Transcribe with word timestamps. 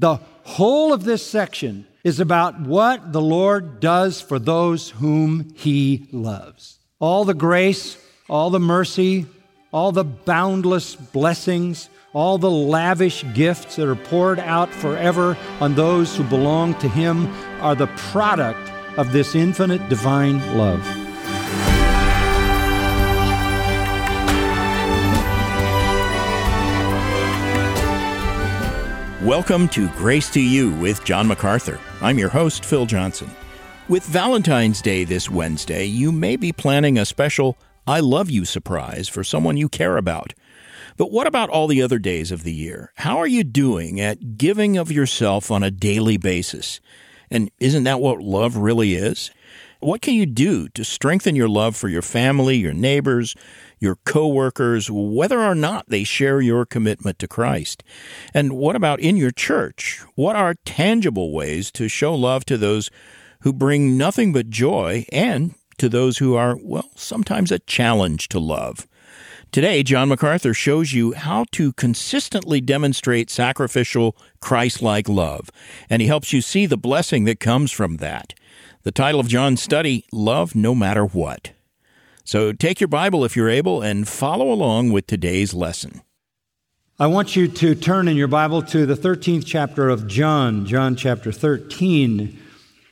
The 0.00 0.18
whole 0.44 0.94
of 0.94 1.04
this 1.04 1.24
section 1.24 1.86
is 2.04 2.20
about 2.20 2.58
what 2.58 3.12
the 3.12 3.20
Lord 3.20 3.80
does 3.80 4.18
for 4.18 4.38
those 4.38 4.88
whom 4.88 5.52
He 5.54 6.08
loves. 6.10 6.78
All 7.00 7.26
the 7.26 7.34
grace, 7.34 7.98
all 8.26 8.48
the 8.48 8.58
mercy, 8.58 9.26
all 9.72 9.92
the 9.92 10.04
boundless 10.04 10.96
blessings, 10.96 11.90
all 12.14 12.38
the 12.38 12.50
lavish 12.50 13.26
gifts 13.34 13.76
that 13.76 13.90
are 13.90 13.94
poured 13.94 14.38
out 14.38 14.72
forever 14.72 15.36
on 15.60 15.74
those 15.74 16.16
who 16.16 16.24
belong 16.24 16.74
to 16.76 16.88
Him 16.88 17.26
are 17.60 17.74
the 17.74 17.86
product 18.10 18.72
of 18.96 19.12
this 19.12 19.34
infinite 19.34 19.86
divine 19.90 20.38
love. 20.56 20.99
Welcome 29.24 29.68
to 29.68 29.90
Grace 29.90 30.30
to 30.30 30.40
You 30.40 30.70
with 30.76 31.04
John 31.04 31.28
MacArthur. 31.28 31.78
I'm 32.00 32.18
your 32.18 32.30
host, 32.30 32.64
Phil 32.64 32.86
Johnson. 32.86 33.30
With 33.86 34.02
Valentine's 34.04 34.80
Day 34.80 35.04
this 35.04 35.28
Wednesday, 35.28 35.84
you 35.84 36.10
may 36.10 36.36
be 36.36 36.52
planning 36.52 36.96
a 36.96 37.04
special 37.04 37.58
I 37.86 38.00
Love 38.00 38.30
You 38.30 38.46
surprise 38.46 39.10
for 39.10 39.22
someone 39.22 39.58
you 39.58 39.68
care 39.68 39.98
about. 39.98 40.32
But 40.96 41.12
what 41.12 41.26
about 41.26 41.50
all 41.50 41.66
the 41.66 41.82
other 41.82 41.98
days 41.98 42.32
of 42.32 42.44
the 42.44 42.54
year? 42.54 42.94
How 42.94 43.18
are 43.18 43.26
you 43.26 43.44
doing 43.44 44.00
at 44.00 44.38
giving 44.38 44.78
of 44.78 44.90
yourself 44.90 45.50
on 45.50 45.62
a 45.62 45.70
daily 45.70 46.16
basis? 46.16 46.80
And 47.30 47.50
isn't 47.60 47.84
that 47.84 48.00
what 48.00 48.22
love 48.22 48.56
really 48.56 48.94
is? 48.94 49.30
What 49.80 50.00
can 50.00 50.14
you 50.14 50.24
do 50.24 50.68
to 50.70 50.82
strengthen 50.82 51.36
your 51.36 51.48
love 51.48 51.76
for 51.76 51.88
your 51.88 52.00
family, 52.00 52.56
your 52.56 52.72
neighbors, 52.72 53.34
your 53.80 53.96
coworkers, 54.04 54.90
whether 54.90 55.40
or 55.40 55.54
not 55.54 55.88
they 55.88 56.04
share 56.04 56.40
your 56.40 56.64
commitment 56.64 57.18
to 57.18 57.26
Christ? 57.26 57.82
And 58.32 58.52
what 58.52 58.76
about 58.76 59.00
in 59.00 59.16
your 59.16 59.30
church? 59.30 60.02
What 60.14 60.36
are 60.36 60.54
tangible 60.64 61.32
ways 61.32 61.72
to 61.72 61.88
show 61.88 62.14
love 62.14 62.44
to 62.44 62.56
those 62.56 62.90
who 63.40 63.52
bring 63.52 63.96
nothing 63.96 64.32
but 64.32 64.50
joy 64.50 65.06
and 65.10 65.54
to 65.78 65.88
those 65.88 66.18
who 66.18 66.36
are, 66.36 66.58
well, 66.62 66.90
sometimes 66.94 67.50
a 67.50 67.58
challenge 67.58 68.28
to 68.28 68.38
love? 68.38 68.86
Today, 69.52 69.82
John 69.82 70.10
MacArthur 70.10 70.54
shows 70.54 70.92
you 70.92 71.12
how 71.12 71.44
to 71.52 71.72
consistently 71.72 72.60
demonstrate 72.60 73.30
sacrificial, 73.30 74.16
Christ 74.40 74.80
like 74.80 75.08
love, 75.08 75.50
and 75.88 76.00
he 76.00 76.06
helps 76.06 76.32
you 76.32 76.40
see 76.40 76.66
the 76.66 76.76
blessing 76.76 77.24
that 77.24 77.40
comes 77.40 77.72
from 77.72 77.96
that. 77.96 78.32
The 78.84 78.92
title 78.92 79.20
of 79.20 79.26
John's 79.26 79.60
study, 79.60 80.04
Love 80.12 80.54
No 80.54 80.72
Matter 80.74 81.04
What. 81.04 81.50
So 82.24 82.52
take 82.52 82.80
your 82.80 82.88
Bible 82.88 83.24
if 83.24 83.36
you're 83.36 83.48
able 83.48 83.82
and 83.82 84.06
follow 84.06 84.52
along 84.52 84.92
with 84.92 85.06
today's 85.06 85.54
lesson. 85.54 86.02
I 86.98 87.06
want 87.06 87.34
you 87.34 87.48
to 87.48 87.74
turn 87.74 88.08
in 88.08 88.16
your 88.16 88.28
Bible 88.28 88.62
to 88.62 88.84
the 88.84 88.94
13th 88.94 89.44
chapter 89.46 89.88
of 89.88 90.06
John, 90.06 90.66
John 90.66 90.96
chapter 90.96 91.32
13. 91.32 92.38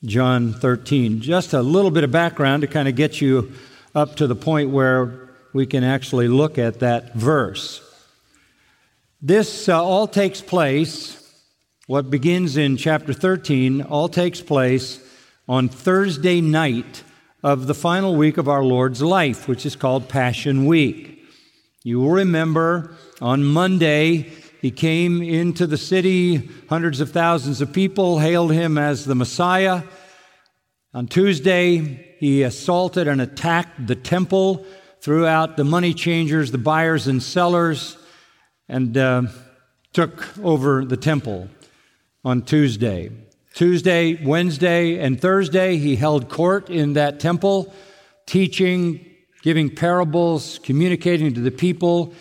John 0.05 0.53
13. 0.53 1.21
Just 1.21 1.53
a 1.53 1.63
little 1.63 1.91
bit 1.91 2.05
of 2.05 2.11
background 2.11 2.63
to 2.63 2.69
kind 2.69 2.89
of 2.89 2.95
get 2.95 3.21
you 3.21 3.53
up 3.95 4.17
to 4.17 4.27
the 4.27 4.37
point 4.37 4.71
where 4.71 5.31
we 5.53 5.67
can 5.67 5.83
actually 5.83 6.29
look 6.29 6.59
at 6.59 6.81
that 6.81 7.15
verse. 7.15 7.85
This 9.21 9.69
uh, 9.69 9.83
all 9.83 10.07
takes 10.07 10.41
place, 10.41 11.17
what 11.87 12.11
begins 12.11 12.57
in 12.57 12.77
chapter 12.77 13.13
13, 13.13 13.83
all 13.83 14.09
takes 14.09 14.41
place 14.41 15.05
on 15.49 15.69
Thursday 15.69 16.41
night 16.41 17.03
of 17.43 17.67
the 17.67 17.75
final 17.75 18.17
week 18.17 18.37
of 18.37 18.49
our 18.49 18.65
Lord's 18.65 19.01
life, 19.01 19.47
which 19.47 19.65
is 19.65 19.77
called 19.77 20.09
Passion 20.09 20.67
Week. 20.67 21.25
You 21.85 22.01
will 22.01 22.11
remember 22.11 22.97
on 23.21 23.45
Monday, 23.45 24.31
he 24.61 24.73
came 24.73 25.23
into 25.23 25.67
the 25.67 25.79
city, 25.79 26.51
hundreds 26.69 27.01
of 27.01 27.13
thousands 27.13 27.61
of 27.61 27.73
people 27.73 28.19
hailed 28.19 28.53
him 28.53 28.77
as 28.77 29.05
the 29.05 29.15
Messiah. 29.15 29.83
On 30.93 31.07
Tuesday, 31.07 32.17
he 32.19 32.43
assaulted 32.43 33.07
and 33.07 33.21
attacked 33.21 33.87
the 33.87 33.95
temple, 33.95 34.67
threw 35.01 35.25
out 35.25 35.57
the 35.57 35.65
money 35.65 35.95
changers, 35.95 36.51
the 36.51 36.59
buyers 36.59 37.07
and 37.07 37.23
sellers, 37.23 37.97
and 38.69 38.97
uh, 38.97 39.23
took 39.93 40.37
over 40.43 40.85
the 40.85 40.97
temple 40.97 41.49
on 42.25 42.43
Tuesday. 42.43 43.11
Tuesday, 43.55 44.15
Wednesday, 44.25 44.99
and 44.99 45.21
Thursday, 45.21 45.77
he 45.77 45.97
held 45.97 46.29
court 46.29 46.71
in 46.71 46.93
that 46.93 47.19
temple, 47.19 47.73
teaching, 48.27 49.05
giving 49.43 49.75
parables, 49.75 50.61
communicating 50.63 51.35
to 51.35 51.41
the 51.41 51.51
people, 51.51 52.13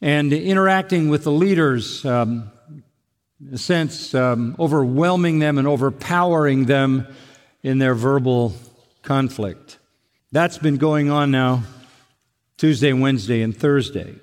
and 0.00 0.32
interacting 0.32 1.08
with 1.08 1.24
the 1.24 1.32
leaders, 1.32 2.04
um, 2.04 2.50
in 3.40 3.54
a 3.54 3.58
sense, 3.58 4.14
um, 4.14 4.56
overwhelming 4.58 5.38
them 5.38 5.58
and 5.58 5.68
overpowering 5.68 6.64
them 6.64 7.06
in 7.62 7.78
their 7.78 7.94
verbal 7.94 8.54
conflict. 9.02 9.78
That's 10.32 10.58
been 10.58 10.76
going 10.76 11.10
on 11.10 11.30
now 11.30 11.62
Tuesday, 12.56 12.92
Wednesday, 12.92 13.42
and 13.42 13.56
Thursday. 13.56 14.14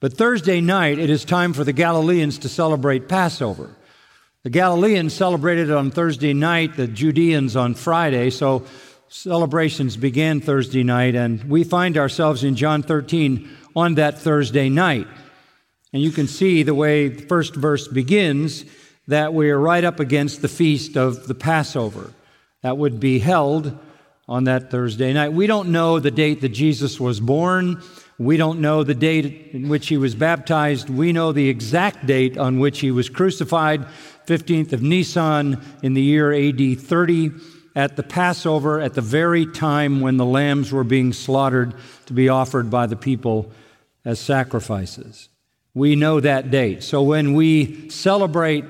But 0.00 0.12
Thursday 0.12 0.60
night, 0.60 0.98
it 0.98 1.08
is 1.08 1.24
time 1.24 1.52
for 1.52 1.64
the 1.64 1.72
Galileans 1.72 2.38
to 2.38 2.48
celebrate 2.48 3.08
Passover. 3.08 3.74
The 4.46 4.50
Galileans 4.50 5.12
celebrated 5.12 5.72
on 5.72 5.90
Thursday 5.90 6.32
night, 6.32 6.76
the 6.76 6.86
Judeans 6.86 7.56
on 7.56 7.74
Friday, 7.74 8.30
so 8.30 8.64
celebrations 9.08 9.96
began 9.96 10.40
Thursday 10.40 10.84
night, 10.84 11.16
and 11.16 11.42
we 11.50 11.64
find 11.64 11.98
ourselves 11.98 12.44
in 12.44 12.54
John 12.54 12.84
13 12.84 13.50
on 13.74 13.96
that 13.96 14.20
Thursday 14.20 14.68
night. 14.68 15.08
And 15.92 16.00
you 16.00 16.12
can 16.12 16.28
see 16.28 16.62
the 16.62 16.76
way 16.76 17.08
the 17.08 17.26
first 17.26 17.56
verse 17.56 17.88
begins 17.88 18.64
that 19.08 19.34
we 19.34 19.50
are 19.50 19.58
right 19.58 19.82
up 19.82 19.98
against 19.98 20.42
the 20.42 20.48
feast 20.48 20.96
of 20.96 21.26
the 21.26 21.34
Passover. 21.34 22.12
That 22.62 22.78
would 22.78 23.00
be 23.00 23.18
held 23.18 23.76
on 24.28 24.44
that 24.44 24.70
Thursday 24.70 25.12
night. 25.12 25.32
We 25.32 25.48
don't 25.48 25.72
know 25.72 25.98
the 25.98 26.12
date 26.12 26.40
that 26.42 26.50
Jesus 26.50 27.00
was 27.00 27.18
born. 27.18 27.82
We 28.16 28.36
don't 28.36 28.60
know 28.60 28.84
the 28.84 28.94
date 28.94 29.50
in 29.52 29.68
which 29.68 29.88
he 29.88 29.96
was 29.96 30.14
baptized. 30.14 30.88
We 30.88 31.12
know 31.12 31.32
the 31.32 31.48
exact 31.48 32.06
date 32.06 32.38
on 32.38 32.60
which 32.60 32.78
he 32.78 32.92
was 32.92 33.08
crucified 33.08 33.84
15th 34.26 34.72
of 34.72 34.82
Nisan 34.82 35.62
in 35.82 35.94
the 35.94 36.02
year 36.02 36.32
AD 36.32 36.80
30 36.80 37.30
at 37.76 37.96
the 37.96 38.02
Passover 38.02 38.80
at 38.80 38.94
the 38.94 39.02
very 39.02 39.46
time 39.46 40.00
when 40.00 40.16
the 40.16 40.24
lambs 40.24 40.72
were 40.72 40.82
being 40.82 41.12
slaughtered 41.12 41.74
to 42.06 42.12
be 42.12 42.28
offered 42.28 42.70
by 42.70 42.86
the 42.86 42.96
people 42.96 43.52
as 44.04 44.18
sacrifices. 44.18 45.28
We 45.74 45.94
know 45.94 46.20
that 46.20 46.50
date. 46.50 46.82
So 46.82 47.02
when 47.02 47.34
we 47.34 47.90
celebrate 47.90 48.64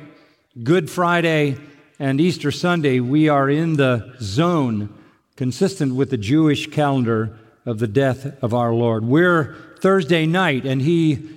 Good 0.62 0.90
Friday 0.90 1.56
and 2.00 2.20
Easter 2.20 2.50
Sunday, 2.50 2.98
we 2.98 3.28
are 3.28 3.48
in 3.48 3.74
the 3.74 4.16
zone 4.20 4.92
consistent 5.36 5.94
with 5.94 6.10
the 6.10 6.16
Jewish 6.16 6.66
calendar 6.66 7.38
of 7.64 7.78
the 7.78 7.86
death 7.86 8.42
of 8.42 8.52
our 8.54 8.72
Lord. 8.74 9.04
We're 9.04 9.54
Thursday 9.80 10.26
night, 10.26 10.64
and 10.64 10.82
He 10.82 11.28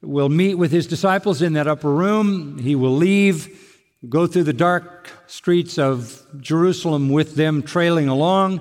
will 0.00 0.28
meet 0.28 0.54
with 0.54 0.70
His 0.70 0.86
disciples 0.86 1.42
in 1.42 1.54
that 1.54 1.66
upper 1.66 1.90
room. 1.90 2.58
He 2.58 2.76
will 2.76 2.94
leave 2.94 3.65
go 4.08 4.26
through 4.26 4.44
the 4.44 4.52
dark 4.52 5.10
streets 5.26 5.78
of 5.78 6.24
Jerusalem 6.40 7.08
with 7.08 7.34
them 7.34 7.62
trailing 7.62 8.08
along. 8.08 8.60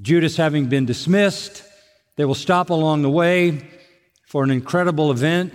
Judas 0.00 0.36
having 0.36 0.66
been 0.66 0.86
dismissed, 0.86 1.62
they 2.16 2.24
will 2.24 2.34
stop 2.34 2.70
along 2.70 3.02
the 3.02 3.10
way 3.10 3.68
for 4.26 4.42
an 4.42 4.50
incredible 4.50 5.10
event. 5.10 5.52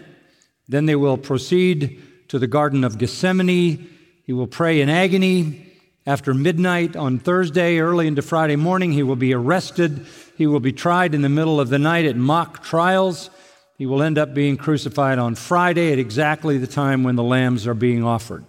Then 0.68 0.85
they 0.85 0.96
will 0.96 1.18
proceed 1.18 2.01
to 2.28 2.40
the 2.40 2.47
Garden 2.47 2.84
of 2.84 2.97
Gethsemane. 2.97 3.90
He 4.23 4.34
will 4.34 4.47
pray 4.47 4.81
in 4.81 4.90
agony. 4.90 5.73
After 6.07 6.35
midnight 6.35 6.96
on 6.96 7.17
Thursday, 7.17 7.79
early 7.79 8.06
into 8.06 8.22
Friday 8.22 8.56
morning, 8.56 8.91
he 8.91 9.02
will 9.02 9.16
be 9.16 9.34
arrested. 9.34 10.06
He 10.38 10.46
will 10.46 10.59
be 10.59 10.72
tried 10.72 11.16
in 11.16 11.23
the 11.23 11.29
middle 11.29 11.59
of 11.59 11.69
the 11.69 11.79
night 11.79 12.06
at 12.06 12.16
mock 12.16 12.63
trials. 12.63 13.31
He 13.78 13.85
will 13.85 14.03
end 14.03 14.17
up 14.17 14.34
being 14.34 14.56
crucified 14.56 15.17
on 15.17 15.35
Friday 15.35 15.91
at 15.91 16.00
exactly 16.00 16.57
the 16.57 16.67
time 16.67 17.03
when 17.03 17.16
the 17.16 17.23
lambs 17.23 17.66
are 17.66 17.73
being 17.73 18.03
offered. 18.03 18.46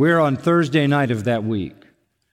We're 0.00 0.18
on 0.18 0.38
Thursday 0.38 0.86
night 0.86 1.10
of 1.10 1.24
that 1.24 1.44
week. 1.44 1.76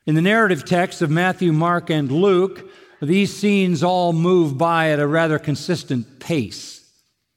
In 0.05 0.15
the 0.15 0.21
narrative 0.21 0.63
text 0.63 1.01
of 1.01 1.09
Matthew, 1.09 1.51
Mark, 1.51 1.89
and 1.89 2.09
Luke, 2.09 2.65
these 3.01 3.35
scenes 3.35 3.83
all 3.83 4.13
move 4.13 4.57
by 4.57 4.91
at 4.91 5.01
a 5.01 5.05
rather 5.05 5.37
consistent 5.37 6.21
pace. 6.21 6.89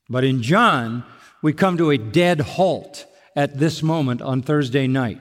But 0.09 0.23
in 0.23 0.41
John, 0.41 1.03
we 1.43 1.53
come 1.53 1.77
to 1.79 1.91
a 1.91 1.99
dead 1.99 2.39
halt 2.43 3.07
at 3.35 3.59
this 3.59 3.83
moment 3.83 4.23
on 4.23 4.41
Thursday 4.41 4.87
night. 4.87 5.21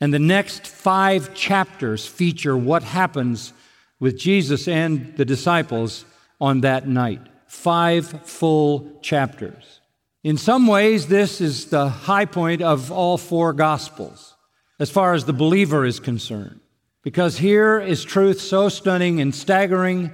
And 0.00 0.14
the 0.14 0.20
next 0.20 0.68
five 0.68 1.34
chapters 1.34 2.06
feature 2.06 2.56
what 2.56 2.84
happens 2.84 3.52
with 3.98 4.16
Jesus 4.16 4.68
and 4.68 5.16
the 5.16 5.24
disciples 5.24 6.04
on 6.40 6.60
that 6.60 6.86
night. 6.86 7.22
Five 7.48 8.06
full 8.22 9.00
chapters. 9.02 9.80
In 10.22 10.36
some 10.36 10.68
ways, 10.68 11.08
this 11.08 11.40
is 11.40 11.66
the 11.66 11.88
high 11.88 12.26
point 12.26 12.62
of 12.62 12.92
all 12.92 13.18
four 13.18 13.52
Gospels 13.52 14.33
as 14.78 14.90
far 14.90 15.14
as 15.14 15.24
the 15.24 15.32
believer 15.32 15.84
is 15.84 16.00
concerned. 16.00 16.60
Because 17.02 17.38
here 17.38 17.80
is 17.80 18.02
truth 18.02 18.40
so 18.40 18.68
stunning 18.68 19.20
and 19.20 19.34
staggering 19.34 20.12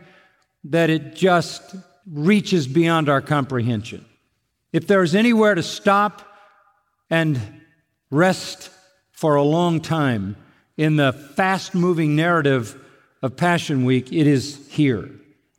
that 0.64 0.90
it 0.90 1.14
just 1.14 1.76
reaches 2.06 2.66
beyond 2.66 3.08
our 3.08 3.20
comprehension. 3.20 4.04
If 4.72 4.86
there's 4.86 5.14
anywhere 5.14 5.54
to 5.54 5.62
stop 5.62 6.26
and 7.08 7.40
rest 8.10 8.70
for 9.20 9.34
a 9.34 9.42
long 9.42 9.80
time. 9.80 10.36
In 10.76 10.96
the 10.96 11.12
fast 11.12 11.74
moving 11.74 12.16
narrative 12.16 12.80
of 13.22 13.36
Passion 13.36 13.84
Week, 13.84 14.12
it 14.12 14.26
is 14.26 14.66
here 14.70 15.10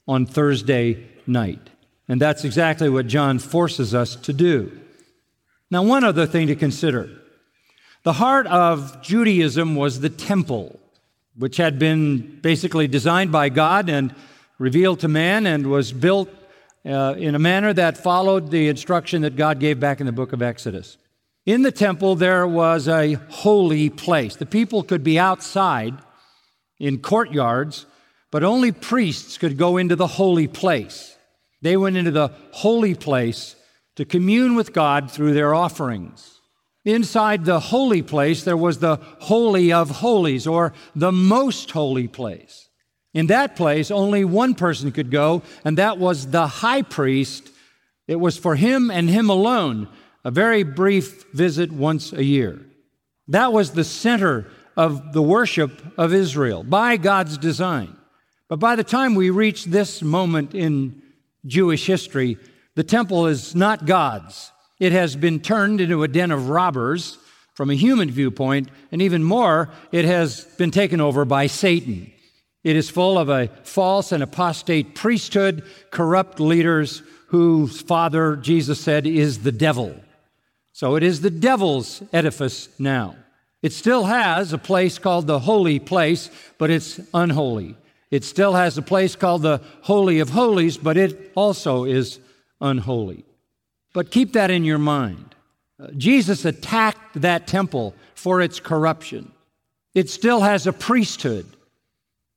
on 0.07 0.25
Thursday 0.25 1.07
night. 1.27 1.69
And 2.07 2.19
that's 2.19 2.44
exactly 2.44 2.89
what 2.89 3.07
John 3.07 3.39
forces 3.39 3.94
us 3.94 4.15
to 4.15 4.33
do. 4.33 4.80
Now, 5.69 5.83
one 5.83 6.04
other 6.04 6.25
thing 6.25 6.47
to 6.47 6.56
consider 6.56 7.20
the 8.03 8.13
heart 8.13 8.48
of 8.48 9.01
Judaism 9.01 9.75
was 9.75 10.00
the 10.00 10.09
temple, 10.09 10.80
which 11.38 11.57
had 11.57 11.77
been 11.77 12.39
basically 12.42 12.88
designed 12.88 13.31
by 13.31 13.50
God 13.50 13.89
and 13.89 14.15
revealed 14.57 15.01
to 15.01 15.07
man 15.07 15.45
and 15.45 15.68
was 15.68 15.92
built 15.92 16.30
uh, 16.86 17.13
in 17.18 17.36
a 17.36 17.39
manner 17.39 17.74
that 17.74 17.98
followed 17.98 18.50
the 18.50 18.68
instruction 18.68 19.21
that 19.21 19.36
God 19.36 19.59
gave 19.59 19.80
back 19.80 20.00
in 20.00 20.07
the 20.07 20.12
book 20.12 20.33
of 20.33 20.42
Exodus. 20.42 20.98
In 21.45 21.62
the 21.62 21.71
temple, 21.71 22.15
there 22.15 22.48
was 22.48 22.88
a 22.88 23.13
holy 23.30 23.89
place. 23.89 24.36
The 24.36 24.45
people 24.45 24.83
could 24.83 25.04
be 25.04 25.19
outside 25.19 25.95
in 26.80 27.00
courtyards, 27.00 27.86
but 28.31 28.44
only 28.44 28.71
priests 28.71 29.38
could 29.38 29.57
go 29.57 29.77
into 29.77 29.95
the 29.95 30.07
holy 30.07 30.47
place. 30.47 31.15
They 31.62 31.77
went 31.77 31.97
into 31.97 32.12
the 32.12 32.31
holy 32.51 32.95
place 32.95 33.56
to 33.95 34.06
commune 34.06 34.56
with 34.56 34.74
God 34.74 35.12
through 35.12 35.33
their 35.33 35.54
offerings. 35.54 36.41
Inside 36.83 37.45
the 37.45 37.60
holy 37.60 38.01
place, 38.01 38.44
there 38.44 38.57
was 38.57 38.80
the 38.80 38.95
Holy 39.19 39.72
of 39.72 39.89
Holies, 39.89 40.48
or 40.48 40.74
the 40.95 41.12
most 41.12 41.72
holy 41.72 42.07
place. 42.07 42.69
In 43.13 43.28
that 43.28 43.56
place, 43.56 43.92
only 43.92 44.25
one 44.25 44.56
person 44.56 44.92
could 44.92 45.12
go, 45.12 45.44
and 45.63 45.78
that 45.78 45.98
was 45.98 46.31
the 46.31 46.48
high 46.48 46.81
priest. 46.81 47.50
It 48.07 48.16
was 48.16 48.38
for 48.38 48.56
him 48.56 48.89
and 48.89 49.10
him 49.10 49.30
alone, 49.30 49.89
a 50.24 50.31
very 50.31 50.63
brief 50.63 51.25
visit 51.33 51.72
once 51.72 52.13
a 52.13 52.24
year. 52.24 52.60
That 53.28 53.54
was 53.54 53.72
the 53.72 53.83
center 53.83 54.48
of 54.75 55.13
the 55.13 55.22
worship 55.22 55.72
of 55.98 56.13
Israel 56.13 56.63
by 56.63 56.98
God's 56.98 57.38
design. 57.38 57.95
But 58.48 58.60
by 58.60 58.75
the 58.75 58.83
time 58.83 59.16
we 59.16 59.30
reach 59.30 59.66
this 59.66 60.01
moment 60.01 60.56
in 60.56 61.01
Jewish 61.45 61.86
history, 61.86 62.38
the 62.75 62.83
temple 62.83 63.28
is 63.28 63.56
not 63.56 63.86
God's. 63.86 64.51
It 64.81 64.94
has 64.94 65.16
been 65.16 65.42
turned 65.42 65.80
into 65.80 66.01
a 66.01 66.07
den 66.07 66.31
of 66.31 66.50
robbers 66.50 67.19
from 67.54 67.69
a 67.69 67.75
human 67.75 68.10
viewpoint, 68.10 68.68
and 68.92 69.00
even 69.00 69.24
more, 69.24 69.69
it 69.92 70.06
has 70.06 70.44
been 70.57 70.72
taken 70.72 71.00
over 71.00 71.24
by 71.24 71.45
Satan. 71.45 72.12
It 72.63 72.75
is 72.75 72.89
full 72.89 73.19
of 73.19 73.30
a 73.30 73.50
false 73.62 74.12
and 74.12 74.24
apostate 74.24 74.95
priesthood, 74.95 75.63
corrupt 75.92 76.39
leaders 76.39 77.04
whose 77.28 77.80
father, 77.80 78.36
Jesus 78.36 78.81
said, 78.81 79.06
is 79.06 79.44
the 79.44 79.51
devil. 79.51 79.94
So 80.74 80.95
it 80.95 81.04
is 81.04 81.22
the 81.22 81.30
devil's 81.30 82.01
edifice 82.12 82.68
now. 82.80 83.16
It 83.62 83.74
still 83.74 84.06
has 84.06 84.51
a 84.51 84.57
place 84.57 84.98
called 84.98 85.28
the 85.28 85.42
holy 85.42 85.78
place, 85.78 86.31
but 86.57 86.72
it's 86.72 87.00
unholy. 87.13 87.75
It 88.10 88.24
still 88.24 88.54
has 88.54 88.80
a 88.80 88.81
place 88.81 89.16
called 89.16 89.44
the 89.44 89.62
Holy 89.81 90.22
of 90.22 90.31
Holies, 90.31 90.78
but 90.78 90.98
it 90.98 91.31
also 91.36 91.83
is 91.83 92.19
unholy. 92.60 93.25
But 93.94 94.12
keep 94.12 94.34
that 94.34 94.52
in 94.52 94.64
your 94.64 94.78
mind. 94.78 95.36
Uh, 95.82 95.88
Jesus 95.98 96.46
attacked 96.46 97.22
that 97.22 97.48
temple 97.48 97.96
for 98.16 98.42
its 98.42 98.60
corruption. 98.60 99.32
It 99.94 100.10
still 100.10 100.42
has 100.42 100.68
a 100.68 100.74
priesthood. 100.74 101.46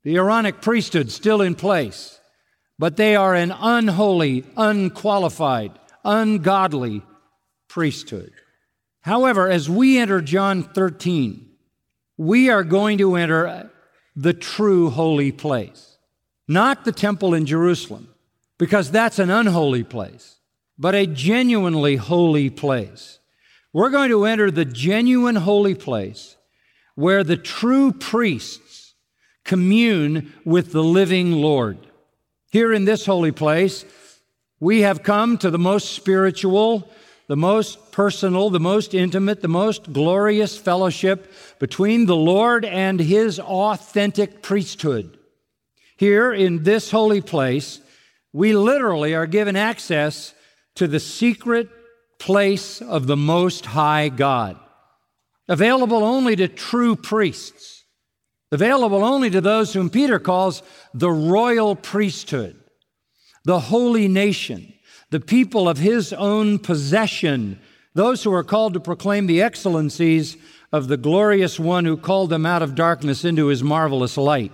The 0.03 0.17
Aaronic 0.17 0.61
priesthood 0.61 1.11
still 1.11 1.41
in 1.41 1.55
place, 1.55 2.19
but 2.79 2.97
they 2.97 3.17
are 3.17 3.35
an 3.35 3.53
unholy, 3.53 4.45
unqualified, 4.57 5.73
ungodly 6.05 7.03
priesthood. 7.69 8.33
However, 9.01 9.51
as 9.51 9.69
we 9.69 9.99
enter 9.99 10.21
John 10.21 10.63
13, 10.63 11.49
we 12.17 12.51
are 12.51 12.65
going 12.65 12.99
to 12.99 13.17
enter 13.17 13.71
the 14.17 14.33
true 14.33 14.91
holy 14.91 15.33
place, 15.33 15.99
not 16.47 16.85
the 16.85 16.93
temple 16.93 17.35
in 17.35 17.47
Jerusalem, 17.47 18.09
because 18.59 18.91
that's 18.91 19.19
an 19.19 19.31
unholy 19.31 19.85
place, 19.85 20.34
but 20.79 20.95
a 20.95 21.07
genuinely 21.07 21.97
holy 21.97 22.51
place. 22.51 23.19
We're 23.73 23.91
going 23.91 24.11
to 24.11 24.25
enter 24.25 24.51
the 24.51 24.65
genuine 24.65 25.37
holy 25.37 25.75
place 25.75 26.37
where 26.95 27.25
the 27.25 27.37
true 27.37 27.93
priests 27.93 28.95
commune 29.45 30.33
with 30.45 30.73
the 30.73 30.83
living 30.83 31.33
Lord. 31.33 31.79
Here 32.51 32.73
in 32.73 32.85
this 32.85 33.05
holy 33.05 33.33
place, 33.33 33.85
we 34.61 34.83
have 34.83 35.03
come 35.03 35.37
to 35.39 35.51
the 35.51 35.59
most 35.59 35.93
spiritual, 35.93 36.89
the 37.27 37.37
most 37.37 37.93
personal, 37.93 38.51
the 38.51 38.61
most 38.61 38.95
intimate, 38.95 39.43
the 39.43 39.49
most 39.49 39.93
glorious 39.93 40.57
fellowship 40.57 41.33
between 41.59 42.07
the 42.07 42.17
Lord 42.17 42.65
and 42.65 43.01
His 43.01 43.41
authentic 43.41 44.41
priesthood. 44.41 45.19
Here 45.97 46.33
in 46.33 46.63
this 46.63 46.91
holy 46.91 47.21
place, 47.21 47.81
we 48.33 48.57
literally 48.57 49.15
are 49.15 49.27
given 49.27 49.57
access 49.57 50.35
to 50.77 50.87
the 50.87 51.01
secret 51.01 51.69
place 52.19 52.81
of 52.83 53.07
the 53.07 53.17
Most 53.17 53.67
High 53.67 54.09
God, 54.09 54.59
available 55.49 56.05
only 56.05 56.37
to 56.37 56.49
true 56.49 56.97
priests 56.97 57.75
available 58.55 59.05
only 59.05 59.29
to 59.31 59.41
those 59.41 59.73
whom 59.73 59.91
Peter 59.91 60.21
calls 60.21 60.63
the 60.95 61.11
royal 61.11 61.75
priesthood, 61.75 62.57
the 63.45 63.59
holy 63.59 64.07
nation, 64.07 64.73
the 65.11 65.19
people 65.19 65.69
of 65.69 65.79
his 65.79 66.13
own 66.13 66.61
possession, 66.61 67.59
those 67.95 68.23
who 68.23 68.33
are 68.33 68.45
called 68.45 68.73
to 68.73 68.81
proclaim 68.81 69.27
the 69.27 69.43
excellencies 69.43 70.37
of 70.73 70.87
the 70.87 70.97
glorious 70.97 71.59
one 71.59 71.85
who 71.85 71.97
called 71.97 72.31
them 72.31 72.47
out 72.47 72.63
of 72.63 72.77
darkness 72.77 73.25
into 73.25 73.47
his 73.47 73.63
marvelous 73.63 74.17
light. 74.17 74.53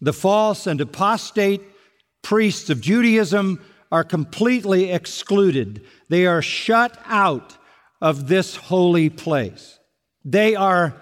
The 0.00 0.12
false 0.12 0.68
and 0.68 0.80
apostate 0.80 1.60
priests 2.22 2.70
of 2.70 2.80
Judaism 2.80 3.60
are 3.90 4.04
completely 4.04 4.92
excluded. 4.92 5.84
They 6.08 6.26
are 6.26 6.42
shut 6.42 6.98
out 7.06 7.56
of 8.00 8.28
this 8.28 8.56
holy 8.56 9.10
place. 9.10 9.78
They 10.24 10.54
are 10.54 10.94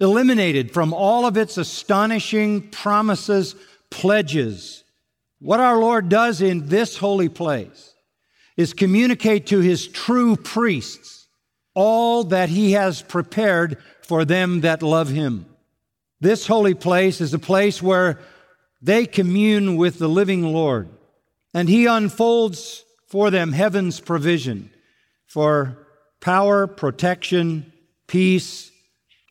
eliminated 0.00 0.72
from 0.72 0.92
all 0.92 1.26
of 1.26 1.36
its 1.36 1.56
astonishing 1.58 2.68
promises, 2.70 3.56
pledges. 3.90 4.84
What 5.40 5.60
our 5.60 5.78
Lord 5.78 6.08
does 6.08 6.40
in 6.40 6.68
this 6.68 6.96
holy 6.96 7.28
place 7.28 7.94
is 8.56 8.72
communicate 8.72 9.46
to 9.48 9.60
his 9.60 9.86
true 9.86 10.36
priests 10.36 11.28
all 11.74 12.24
that 12.24 12.48
he 12.48 12.72
has 12.72 13.02
prepared 13.02 13.78
for 14.02 14.24
them 14.24 14.62
that 14.62 14.82
love 14.82 15.08
him. 15.08 15.46
This 16.20 16.46
holy 16.46 16.74
place 16.74 17.20
is 17.20 17.32
a 17.32 17.38
place 17.38 17.80
where 17.80 18.18
they 18.82 19.06
commune 19.06 19.76
with 19.76 19.98
the 19.98 20.08
living 20.08 20.42
Lord, 20.42 20.88
and 21.58 21.68
he 21.68 21.86
unfolds 21.86 22.84
for 23.08 23.32
them 23.32 23.50
heaven's 23.50 23.98
provision 23.98 24.70
for 25.26 25.88
power, 26.20 26.68
protection, 26.68 27.72
peace, 28.06 28.70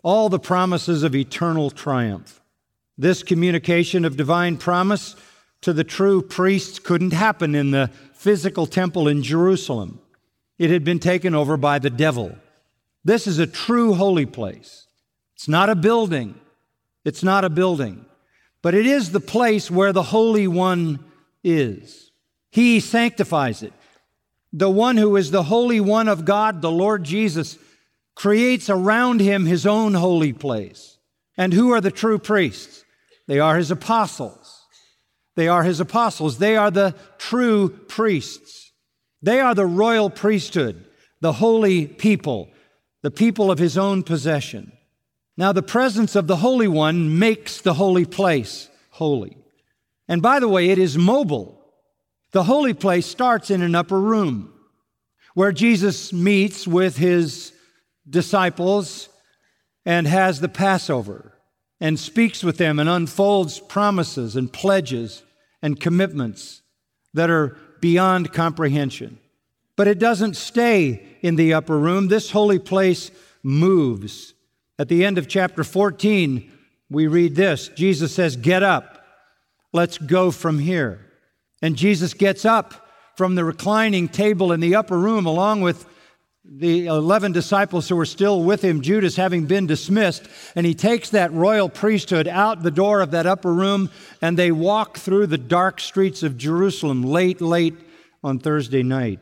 all 0.04 0.28
the 0.28 0.38
promises 0.38 1.04
of 1.04 1.16
eternal 1.16 1.70
triumph. 1.70 2.42
This 2.98 3.24
communication 3.24 4.04
of 4.04 4.18
divine 4.18 4.58
promise 4.58 5.16
to 5.62 5.72
the 5.72 5.86
true 5.86 6.22
priests 6.22 6.80
couldn't 6.80 7.14
happen 7.14 7.56
in 7.56 7.72
the 7.72 7.92
physical 8.14 8.68
temple 8.68 9.08
in 9.08 9.24
Jerusalem. 9.24 10.02
It 10.60 10.70
had 10.70 10.84
been 10.84 11.00
taken 11.00 11.34
over 11.34 11.56
by 11.56 11.80
the 11.80 11.90
devil. 11.90 12.36
This 13.06 13.26
is 13.26 13.40
a 13.40 13.48
true 13.48 13.94
holy 13.94 14.26
place. 14.26 14.86
It's 15.36 15.48
not 15.48 15.70
a 15.70 15.76
building. 15.76 16.36
It's 17.06 17.24
not 17.24 17.46
a 17.46 17.50
building. 17.50 18.06
But 18.62 18.76
it 18.76 18.86
is 18.86 19.14
the 19.14 19.22
place 19.22 19.72
where 19.72 19.94
the 19.94 20.04
Holy 20.04 20.46
One 20.46 21.06
is. 21.42 22.07
He 22.58 22.80
sanctifies 22.80 23.62
it. 23.62 23.72
The 24.52 24.68
one 24.68 24.98
who 24.98 25.16
is 25.16 25.30
the 25.30 25.44
Holy 25.44 25.80
One 25.80 26.08
of 26.08 26.26
God, 26.26 26.60
the 26.60 26.72
Lord 26.72 27.04
Jesus, 27.04 27.56
creates 28.16 28.68
around 28.68 29.20
him 29.20 29.46
his 29.46 29.68
own 29.68 29.94
holy 29.94 30.34
place. 30.34 30.98
And 31.38 31.54
who 31.54 31.70
are 31.70 31.82
the 31.82 31.92
true 31.92 32.18
priests? 32.18 32.84
They 33.28 33.40
are 33.40 33.58
his 33.58 33.70
apostles. 33.70 34.66
They 35.36 35.48
are 35.48 35.62
his 35.62 35.80
apostles. 35.80 36.40
They 36.40 36.58
are 36.58 36.72
the 36.72 36.96
true 37.20 37.70
priests. 37.70 38.72
They 39.22 39.40
are 39.40 39.54
the 39.54 39.68
royal 39.68 40.10
priesthood, 40.10 40.84
the 41.22 41.34
holy 41.34 41.86
people, 41.86 42.50
the 43.04 43.12
people 43.12 43.52
of 43.52 43.60
his 43.60 43.78
own 43.78 44.02
possession. 44.02 44.72
Now, 45.38 45.52
the 45.52 45.62
presence 45.62 46.16
of 46.16 46.26
the 46.26 46.38
Holy 46.38 46.68
One 46.68 47.20
makes 47.20 47.62
the 47.62 47.76
holy 47.76 48.06
place 48.06 48.68
holy. 48.90 49.38
And 50.08 50.24
by 50.24 50.40
the 50.40 50.50
way, 50.50 50.72
it 50.72 50.80
is 50.80 50.98
mobile. 50.98 51.57
The 52.38 52.44
holy 52.44 52.76
place 52.76 53.08
starts 53.08 53.50
in 53.50 53.64
an 53.64 53.74
upper 53.74 54.00
room 54.00 54.54
where 55.34 55.52
Jesus 55.52 56.14
meets 56.14 56.68
with 56.68 56.96
his 56.96 57.52
disciples 58.08 59.10
and 59.88 60.06
has 60.06 60.40
the 60.40 60.48
Passover 60.48 61.34
and 61.82 62.00
speaks 62.00 62.44
with 62.44 62.60
them 62.60 62.78
and 62.78 62.88
unfolds 62.88 63.60
promises 63.60 64.36
and 64.36 64.54
pledges 64.54 65.24
and 65.64 65.80
commitments 65.80 66.62
that 67.16 67.32
are 67.32 67.58
beyond 67.82 68.32
comprehension. 68.34 69.18
But 69.76 69.88
it 69.88 69.98
doesn't 69.98 70.36
stay 70.36 71.18
in 71.24 71.38
the 71.38 71.56
upper 71.56 71.80
room. 71.80 72.08
This 72.08 72.30
holy 72.30 72.60
place 72.60 73.10
moves. 73.42 74.36
At 74.78 74.90
the 74.90 75.04
end 75.06 75.18
of 75.18 75.28
chapter 75.28 75.64
14, 75.64 76.52
we 76.92 77.08
read 77.08 77.34
this 77.34 77.70
Jesus 77.70 78.14
says, 78.14 78.36
Get 78.36 78.62
up, 78.62 79.04
let's 79.74 79.98
go 79.98 80.30
from 80.30 80.60
here. 80.60 81.07
And 81.62 81.76
Jesus 81.76 82.14
gets 82.14 82.46
up 82.46 82.88
from 83.16 83.36
the 83.36 83.44
reclining 83.44 84.08
table 84.08 84.52
in 84.52 84.60
the 84.60 84.76
upper 84.76 84.98
room 84.98 85.26
along 85.26 85.62
with 85.62 85.88
the 86.50 86.86
11 86.86 87.34
disciples 87.34 87.90
who 87.90 87.96
were 87.96 88.06
still 88.06 88.42
with 88.42 88.64
him, 88.64 88.82
Judas 88.82 89.18
having 89.18 89.46
been 89.46 89.68
dismissed, 89.68 90.28
and 90.56 90.66
he 90.66 90.74
takes 90.74 91.10
that 91.10 91.34
royal 91.34 91.68
priesthood 91.68 92.28
out 92.28 92.64
the 92.64 92.72
door 92.72 93.02
of 93.02 93.12
that 93.12 93.26
upper 93.26 93.54
room, 93.54 93.90
and 94.22 94.38
they 94.38 94.52
walk 94.52 94.98
through 94.98 95.28
the 95.28 95.38
dark 95.38 95.82
streets 95.82 96.24
of 96.24 96.38
Jerusalem 96.38 97.04
late, 97.04 97.42
late 97.42 97.76
on 98.24 98.40
Thursday 98.40 98.82
night. 98.82 99.20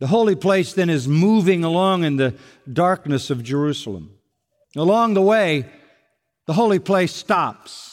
The 0.00 0.08
holy 0.08 0.34
place 0.34 0.72
then 0.72 0.90
is 0.90 1.08
moving 1.08 1.64
along 1.64 2.04
in 2.04 2.16
the 2.16 2.34
darkness 2.70 3.30
of 3.30 3.42
Jerusalem. 3.42 4.10
Along 4.76 5.14
the 5.14 5.22
way, 5.22 5.66
the 6.46 6.54
holy 6.54 6.78
place 6.78 7.14
stops, 7.14 7.89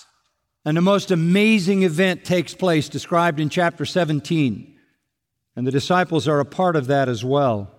and 0.68 0.76
the 0.76 0.82
most 0.82 1.12
amazing 1.12 1.84
event 1.84 2.26
takes 2.26 2.54
place, 2.54 2.90
described 2.90 3.40
in 3.40 3.48
chapter 3.48 3.86
17. 3.86 4.76
And 5.56 5.66
the 5.66 5.72
disciples 5.72 6.28
are 6.28 6.42
a 6.42 6.46
part 6.46 6.76
of 6.76 6.88
that 6.88 7.08
as 7.08 7.24
well. 7.24 7.72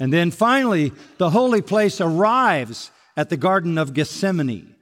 And 0.00 0.12
then 0.12 0.32
finally, 0.32 0.92
the 1.18 1.30
holy 1.30 1.62
place 1.62 2.00
arrives 2.00 2.90
at 3.16 3.28
the 3.28 3.36
Garden 3.36 3.78
of 3.78 3.94
Gethsemane, 3.94 4.74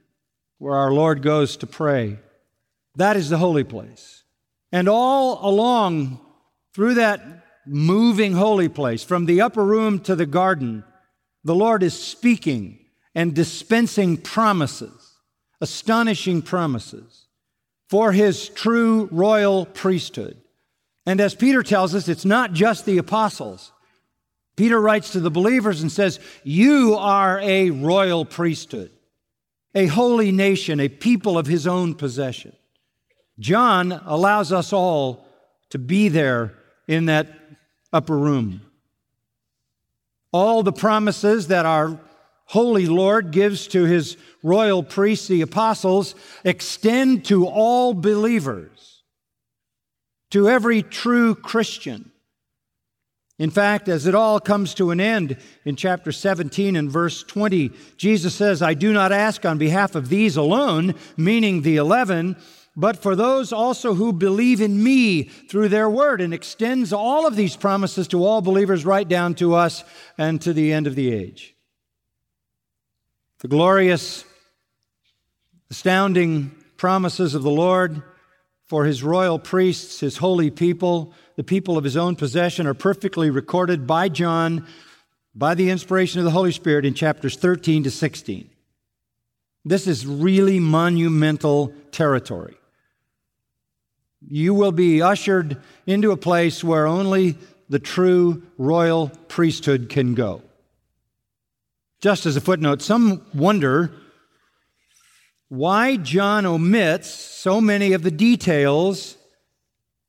where 0.57 0.73
our 0.73 0.91
Lord 0.91 1.21
goes 1.21 1.55
to 1.57 1.67
pray. 1.67 2.17
That 2.95 3.15
is 3.15 3.29
the 3.29 3.37
holy 3.37 3.63
place. 3.63 4.23
And 4.71 4.89
all 4.89 5.47
along 5.47 6.19
through 6.73 6.95
that 6.95 7.21
moving 7.67 8.33
holy 8.33 8.69
place, 8.69 9.03
from 9.03 9.27
the 9.27 9.41
upper 9.41 9.63
room 9.63 9.99
to 9.99 10.15
the 10.15 10.25
garden, 10.25 10.83
the 11.43 11.53
Lord 11.53 11.83
is 11.83 11.93
speaking 11.93 12.79
and 13.13 13.35
dispensing 13.35 14.17
promises, 14.17 15.19
astonishing 15.61 16.41
promises 16.41 17.24
for 17.87 18.11
his 18.11 18.49
true 18.49 19.07
royal 19.11 19.65
priesthood. 19.65 20.37
And 21.05 21.21
as 21.21 21.35
Peter 21.35 21.61
tells 21.61 21.93
us, 21.93 22.07
it's 22.07 22.25
not 22.25 22.53
just 22.53 22.85
the 22.85 22.97
apostles. 22.97 23.71
Peter 24.55 24.79
writes 24.79 25.11
to 25.11 25.19
the 25.19 25.31
believers 25.31 25.81
and 25.81 25.91
says, 25.91 26.19
You 26.43 26.95
are 26.95 27.39
a 27.41 27.69
royal 27.69 28.25
priesthood, 28.25 28.91
a 29.73 29.87
holy 29.87 30.31
nation, 30.31 30.79
a 30.79 30.89
people 30.89 31.37
of 31.37 31.45
his 31.45 31.67
own 31.67 31.93
possession. 31.93 32.53
John 33.37 33.91
allows 33.91 34.51
us 34.51 34.71
all 34.71 35.27
to 35.69 35.77
be 35.77 36.09
there 36.09 36.53
in 36.87 37.05
that 37.07 37.27
upper 37.91 38.17
room. 38.17 38.61
All 40.31 40.63
the 40.63 40.73
promises 40.73 41.47
that 41.47 41.65
our 41.65 41.99
holy 42.45 42.85
Lord 42.85 43.31
gives 43.31 43.67
to 43.67 43.83
his 43.83 44.17
royal 44.43 44.83
priests, 44.83 45.27
the 45.27 45.41
apostles, 45.41 46.15
extend 46.43 47.25
to 47.25 47.47
all 47.47 47.93
believers, 47.93 49.03
to 50.31 50.47
every 50.47 50.83
true 50.83 51.35
Christian. 51.35 52.11
In 53.37 53.49
fact, 53.49 53.89
as 53.89 54.05
it 54.07 54.15
all 54.15 54.39
comes 54.39 54.73
to 54.75 54.91
an 54.91 55.01
end 55.01 55.37
in 55.65 55.75
chapter 55.75 56.11
17 56.13 56.75
and 56.77 56.89
verse 56.89 57.21
20, 57.23 57.71
Jesus 57.97 58.33
says, 58.33 58.61
I 58.61 58.75
do 58.75 58.93
not 58.93 59.11
ask 59.11 59.45
on 59.45 59.57
behalf 59.57 59.95
of 59.95 60.07
these 60.07 60.37
alone, 60.37 60.95
meaning 61.17 61.61
the 61.61 61.75
11, 61.75 62.37
but 62.77 63.01
for 63.01 63.15
those 63.15 63.51
also 63.51 63.93
who 63.95 64.13
believe 64.13 64.61
in 64.61 64.81
me 64.81 65.23
through 65.23 65.69
their 65.69 65.89
word, 65.89 66.21
and 66.21 66.33
extends 66.33 66.93
all 66.93 67.27
of 67.27 67.35
these 67.35 67.57
promises 67.57 68.07
to 68.09 68.23
all 68.23 68.41
believers 68.41 68.85
right 68.85 69.07
down 69.07 69.35
to 69.35 69.53
us 69.53 69.83
and 70.17 70.41
to 70.41 70.53
the 70.53 70.71
end 70.71 70.87
of 70.87 70.95
the 70.95 71.11
age. 71.11 71.54
The 73.45 73.49
glorious, 73.49 74.25
astounding 75.69 76.49
promises 76.77 77.35
of 77.35 77.43
the 77.43 77.51
Lord 77.51 78.01
for 78.63 78.85
his 78.85 79.03
royal 79.03 79.37
priests, 79.37 79.99
his 79.99 80.17
holy 80.17 80.49
people, 80.49 81.13
the 81.35 81.43
people 81.43 81.77
of 81.77 81.83
his 81.83 81.95
own 81.95 82.15
possession, 82.15 82.65
are 82.65 82.73
perfectly 82.73 83.29
recorded 83.29 83.85
by 83.85 84.09
John 84.09 84.65
by 85.35 85.53
the 85.53 85.69
inspiration 85.69 86.17
of 86.17 86.25
the 86.25 86.31
Holy 86.31 86.51
Spirit 86.51 86.85
in 86.85 86.95
chapters 86.95 87.35
13 87.35 87.83
to 87.83 87.91
16. 87.91 88.49
This 89.63 89.85
is 89.85 90.07
really 90.07 90.59
monumental 90.59 91.71
territory. 91.91 92.57
You 94.27 94.55
will 94.55 94.71
be 94.71 95.03
ushered 95.03 95.61
into 95.85 96.09
a 96.09 96.17
place 96.17 96.63
where 96.63 96.87
only 96.87 97.37
the 97.69 97.77
true 97.77 98.41
royal 98.57 99.09
priesthood 99.27 99.89
can 99.89 100.15
go. 100.15 100.41
Just 102.01 102.25
as 102.25 102.35
a 102.35 102.41
footnote, 102.41 102.81
some 102.81 103.25
wonder 103.33 103.91
why 105.49 105.97
John 105.97 106.45
omits 106.45 107.09
so 107.09 107.61
many 107.61 107.93
of 107.93 108.03
the 108.03 108.11
details 108.11 109.17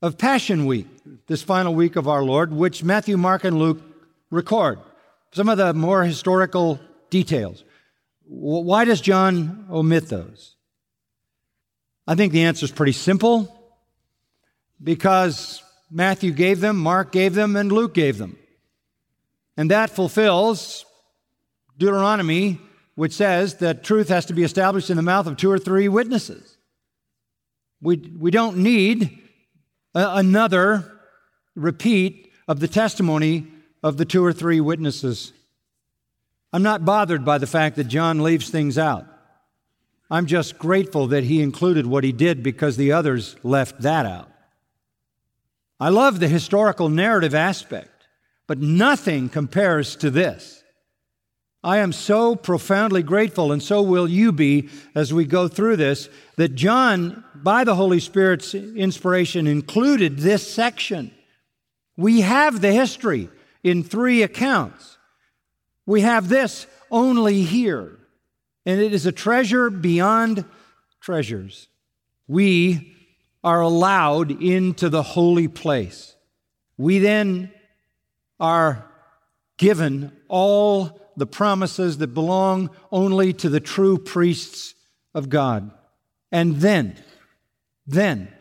of 0.03 0.19
Passion 0.19 0.67
Week, 0.67 0.87
this 1.27 1.43
final 1.43 1.75
week 1.75 1.97
of 1.97 2.09
our 2.09 2.23
Lord, 2.23 2.53
which 2.53 2.83
Matthew, 2.83 3.17
Mark, 3.17 3.45
and 3.45 3.59
Luke 3.59 3.81
record. 4.31 4.79
Some 5.33 5.49
of 5.49 5.59
the 5.59 5.75
more 5.75 6.05
historical 6.05 6.81
details. 7.11 7.65
Why 8.25 8.85
does 8.85 9.01
John 9.01 9.67
omit 9.71 10.09
those? 10.09 10.57
I 12.07 12.15
think 12.15 12.33
the 12.33 12.45
answer 12.45 12.65
is 12.65 12.71
pretty 12.71 12.93
simple 12.93 13.53
because 14.83 15.63
Matthew 15.91 16.33
gave 16.33 16.61
them, 16.61 16.79
Mark 16.79 17.13
gave 17.13 17.35
them, 17.35 17.57
and 17.57 17.71
Luke 17.71 17.95
gave 17.95 18.17
them. 18.17 18.39
And 19.57 19.71
that 19.71 19.91
fulfills 19.91 20.86
Deuteronomy, 21.79 22.61
which 22.95 23.13
says 23.13 23.57
that 23.57 23.85
truth 23.85 24.09
has 24.09 24.27
to 24.27 24.33
be 24.33 24.43
established 24.43 24.91
in 24.91 24.97
the 24.97 25.03
mouth 25.03 25.27
of 25.27 25.37
two 25.37 25.51
or 25.51 25.59
three 25.59 25.89
witnesses. 25.89 26.57
We, 27.81 27.97
we 28.19 28.31
don't 28.31 28.59
need 28.59 29.19
a, 29.95 30.17
another 30.17 31.01
repeat 31.55 32.33
of 32.49 32.61
the 32.61 32.69
testimony 32.69 33.47
of 33.83 33.97
the 33.97 34.05
two 34.05 34.25
or 34.25 34.33
three 34.33 34.61
witnesses. 34.61 35.33
I'm 36.53 36.63
not 36.63 36.85
bothered 36.85 37.25
by 37.25 37.39
the 37.39 37.47
fact 37.47 37.77
that 37.77 37.85
John 37.85 38.23
leaves 38.23 38.49
things 38.49 38.79
out. 38.79 39.07
I'm 40.11 40.27
just 40.27 40.59
grateful 40.59 41.09
that 41.09 41.25
he 41.25 41.43
included 41.43 41.87
what 41.87 42.05
he 42.05 42.13
did 42.13 42.43
because 42.43 42.77
the 42.77 42.93
others 42.93 43.37
left 43.43 43.83
that 43.83 44.07
out. 44.07 44.31
I 45.79 45.89
love 45.89 46.21
the 46.21 46.29
historical 46.29 46.89
narrative 46.89 47.35
aspect, 47.35 48.07
but 48.47 48.59
nothing 48.59 49.29
compares 49.29 49.97
to 49.97 50.11
this. 50.11 50.63
I 51.67 51.79
am 51.79 51.93
so 51.93 52.37
profoundly 52.37 53.03
grateful, 53.03 53.51
and 53.51 53.61
so 53.61 53.83
will 53.83 54.07
you 54.07 54.31
be 54.31 54.69
as 54.95 55.13
we 55.13 55.25
go 55.25 55.49
through 55.49 55.79
this, 55.79 56.09
that 56.37 56.55
John, 56.55 57.25
by 57.35 57.65
the 57.65 57.75
Holy 57.75 57.99
Spirit's 57.99 58.55
inspiration, 58.55 59.49
included 59.49 60.19
this 60.19 60.49
section. 60.49 61.11
We 61.97 62.21
have 62.21 62.61
the 62.61 62.71
history 62.71 63.31
in 63.65 63.83
three 63.83 64.23
accounts. 64.23 64.97
We 65.87 66.03
have 66.03 66.29
this 66.29 66.69
only 66.89 67.43
here, 67.43 67.99
and 68.65 68.81
it 68.81 68.95
is 68.95 69.05
a 69.05 69.11
treasure 69.11 69.69
beyond 69.69 70.45
treasures. 71.01 71.67
We 72.29 72.95
are 73.43 73.61
allowed 73.61 74.41
into 74.41 74.89
the 74.89 75.03
holy 75.03 75.49
place. 75.49 76.15
We 76.79 77.01
then 77.01 77.51
are 78.39 78.89
given 79.57 80.13
all 80.29 81.03
the 81.17 81.27
promises 81.27 81.99
that 81.99 82.15
belong 82.15 82.71
only 82.93 83.33
to 83.35 83.49
the 83.49 83.61
true 83.61 83.99
priests 83.99 84.75
of 85.15 85.29
God. 85.29 85.71
And 86.31 86.57
then, 86.57 86.97
then, 87.87 88.33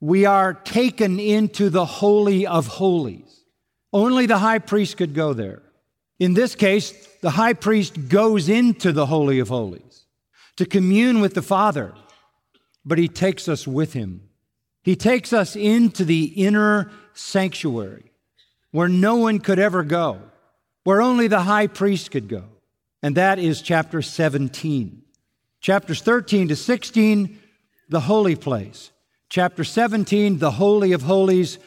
we 0.00 0.24
are 0.24 0.54
taken 0.54 1.20
into 1.20 1.70
the 1.70 1.84
Holy 1.84 2.46
of 2.46 2.66
Holies. 2.66 3.44
Only 3.92 4.26
the 4.26 4.38
high 4.38 4.58
priest 4.58 4.96
could 4.96 5.14
go 5.14 5.32
there. 5.32 5.62
In 6.18 6.34
this 6.34 6.54
case, 6.54 6.92
the 7.20 7.30
high 7.30 7.52
priest 7.52 8.08
goes 8.08 8.48
into 8.48 8.92
the 8.92 9.06
Holy 9.06 9.38
of 9.38 9.48
Holies 9.48 10.06
to 10.56 10.66
commune 10.66 11.20
with 11.20 11.34
the 11.34 11.42
Father, 11.42 11.94
but 12.84 12.98
he 12.98 13.08
takes 13.08 13.48
us 13.48 13.66
with 13.66 13.92
him. 13.92 14.28
He 14.82 14.96
takes 14.96 15.32
us 15.32 15.54
into 15.54 16.04
the 16.04 16.24
inner 16.24 16.90
sanctuary 17.12 18.12
where 18.70 18.88
no 18.88 19.16
one 19.16 19.38
could 19.38 19.58
ever 19.58 19.82
go 19.82 20.20
where 20.88 21.02
only 21.02 21.28
the 21.28 21.42
high 21.42 21.66
priest 21.66 22.10
could 22.10 22.28
go. 22.28 22.44
And 23.02 23.14
that 23.16 23.38
is 23.38 23.60
chapter 23.60 24.00
17. 24.00 25.02
Chapters 25.60 26.00
13 26.00 26.48
to 26.48 26.56
16, 26.56 27.38
the 27.90 28.00
holy 28.00 28.36
place. 28.36 28.90
Chapter 29.28 29.64
17, 29.64 30.38
the 30.38 30.52
Holy 30.52 30.92
of 30.92 31.02
Holies, 31.02 31.58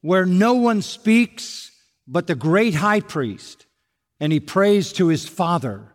where 0.00 0.24
no 0.24 0.54
one 0.54 0.80
speaks 0.80 1.70
but 2.08 2.26
the 2.26 2.34
great 2.34 2.74
high 2.74 3.00
priest, 3.00 3.66
and 4.18 4.32
he 4.32 4.40
prays 4.40 4.94
to 4.94 5.08
his 5.08 5.28
Father, 5.28 5.92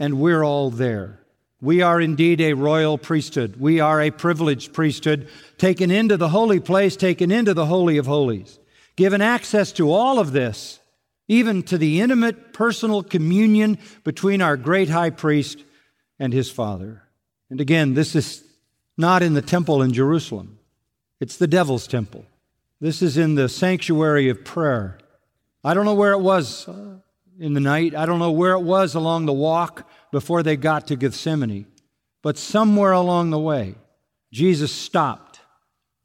and 0.00 0.18
we're 0.18 0.42
all 0.42 0.70
there. 0.70 1.20
We 1.60 1.82
are 1.82 2.00
indeed 2.00 2.40
a 2.40 2.54
royal 2.54 2.98
priesthood. 2.98 3.60
We 3.60 3.78
are 3.78 4.02
a 4.02 4.10
privileged 4.10 4.72
priesthood, 4.72 5.28
taken 5.56 5.92
into 5.92 6.16
the 6.16 6.30
holy 6.30 6.58
place, 6.58 6.96
taken 6.96 7.30
into 7.30 7.54
the 7.54 7.66
Holy 7.66 7.96
of 7.96 8.06
Holies, 8.06 8.58
given 8.96 9.22
access 9.22 9.70
to 9.74 9.92
all 9.92 10.18
of 10.18 10.32
this 10.32 10.80
even 11.28 11.62
to 11.64 11.78
the 11.78 12.00
intimate 12.00 12.52
personal 12.52 13.02
communion 13.02 13.78
between 14.02 14.42
our 14.42 14.56
great 14.56 14.88
high 14.88 15.10
priest 15.10 15.62
and 16.18 16.32
his 16.32 16.50
Father. 16.50 17.02
And 17.50 17.60
again, 17.60 17.94
this 17.94 18.16
is 18.16 18.42
not 18.96 19.22
in 19.22 19.34
the 19.34 19.42
temple 19.42 19.82
in 19.82 19.92
Jerusalem, 19.92 20.58
it's 21.20 21.36
the 21.36 21.46
devil's 21.46 21.86
temple. 21.86 22.24
This 22.80 23.02
is 23.02 23.16
in 23.16 23.34
the 23.34 23.48
sanctuary 23.48 24.28
of 24.28 24.44
prayer. 24.44 24.98
I 25.64 25.74
don't 25.74 25.84
know 25.84 25.94
where 25.94 26.12
it 26.12 26.20
was 26.20 26.68
uh, 26.68 26.98
in 27.38 27.54
the 27.54 27.60
night. 27.60 27.94
I 27.94 28.06
don't 28.06 28.20
know 28.20 28.30
where 28.30 28.52
it 28.52 28.62
was 28.62 28.94
along 28.94 29.26
the 29.26 29.32
walk 29.32 29.88
before 30.12 30.44
they 30.44 30.56
got 30.56 30.86
to 30.86 30.96
Gethsemane. 30.96 31.66
But 32.22 32.38
somewhere 32.38 32.92
along 32.92 33.30
the 33.30 33.38
way, 33.38 33.74
Jesus 34.32 34.70
stopped 34.70 35.40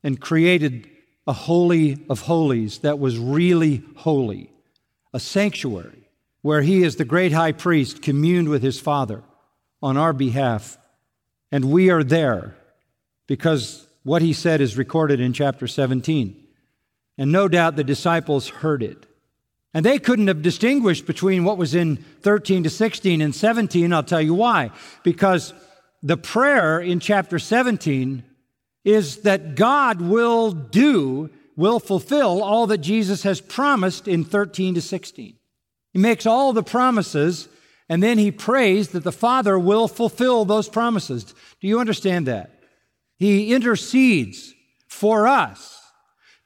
and 0.03 0.19
created 0.19 0.89
a 1.27 1.33
holy 1.33 2.05
of 2.09 2.21
holies 2.21 2.79
that 2.79 2.99
was 2.99 3.17
really 3.17 3.83
holy, 3.95 4.49
a 5.13 5.19
sanctuary 5.19 6.09
where 6.41 6.61
he, 6.61 6.83
as 6.83 6.97
the 6.97 7.05
great 7.05 7.31
high 7.31 7.51
priest, 7.51 8.01
communed 8.01 8.49
with 8.49 8.61
his 8.61 8.79
Father 8.79 9.23
on 9.81 9.97
our 9.97 10.13
behalf. 10.13 10.77
And 11.51 11.65
we 11.65 11.89
are 11.89 12.03
there 12.03 12.55
because 13.27 13.87
what 14.03 14.21
he 14.21 14.33
said 14.33 14.59
is 14.59 14.77
recorded 14.77 15.19
in 15.19 15.33
chapter 15.33 15.67
17. 15.67 16.43
And 17.17 17.31
no 17.31 17.47
doubt 17.47 17.75
the 17.75 17.83
disciples 17.83 18.49
heard 18.49 18.83
it. 18.83 19.05
And 19.73 19.85
they 19.85 19.97
couldn't 19.97 20.27
have 20.27 20.41
distinguished 20.41 21.05
between 21.05 21.43
what 21.43 21.57
was 21.57 21.73
in 21.73 21.97
13 22.21 22.63
to 22.63 22.69
16 22.69 23.21
and 23.21 23.33
17. 23.33 23.93
I'll 23.93 24.03
tell 24.03 24.21
you 24.21 24.33
why. 24.33 24.71
Because 25.03 25.53
the 26.03 26.17
prayer 26.17 26.79
in 26.79 26.99
chapter 26.99 27.39
17 27.39 28.23
is 28.83 29.21
that 29.21 29.55
God 29.55 30.01
will 30.01 30.51
do, 30.51 31.29
will 31.55 31.79
fulfill 31.79 32.41
all 32.41 32.67
that 32.67 32.79
Jesus 32.79 33.23
has 33.23 33.41
promised 33.41 34.07
in 34.07 34.23
13 34.23 34.75
to 34.75 34.81
16. 34.81 35.35
He 35.91 35.99
makes 35.99 36.25
all 36.25 36.53
the 36.53 36.63
promises 36.63 37.47
and 37.89 38.01
then 38.01 38.17
he 38.17 38.31
prays 38.31 38.89
that 38.89 39.03
the 39.03 39.11
Father 39.11 39.59
will 39.59 39.87
fulfill 39.87 40.45
those 40.45 40.69
promises. 40.69 41.25
Do 41.61 41.67
you 41.67 41.79
understand 41.79 42.27
that? 42.27 42.59
He 43.17 43.53
intercedes 43.53 44.53
for 44.87 45.27
us 45.27 45.81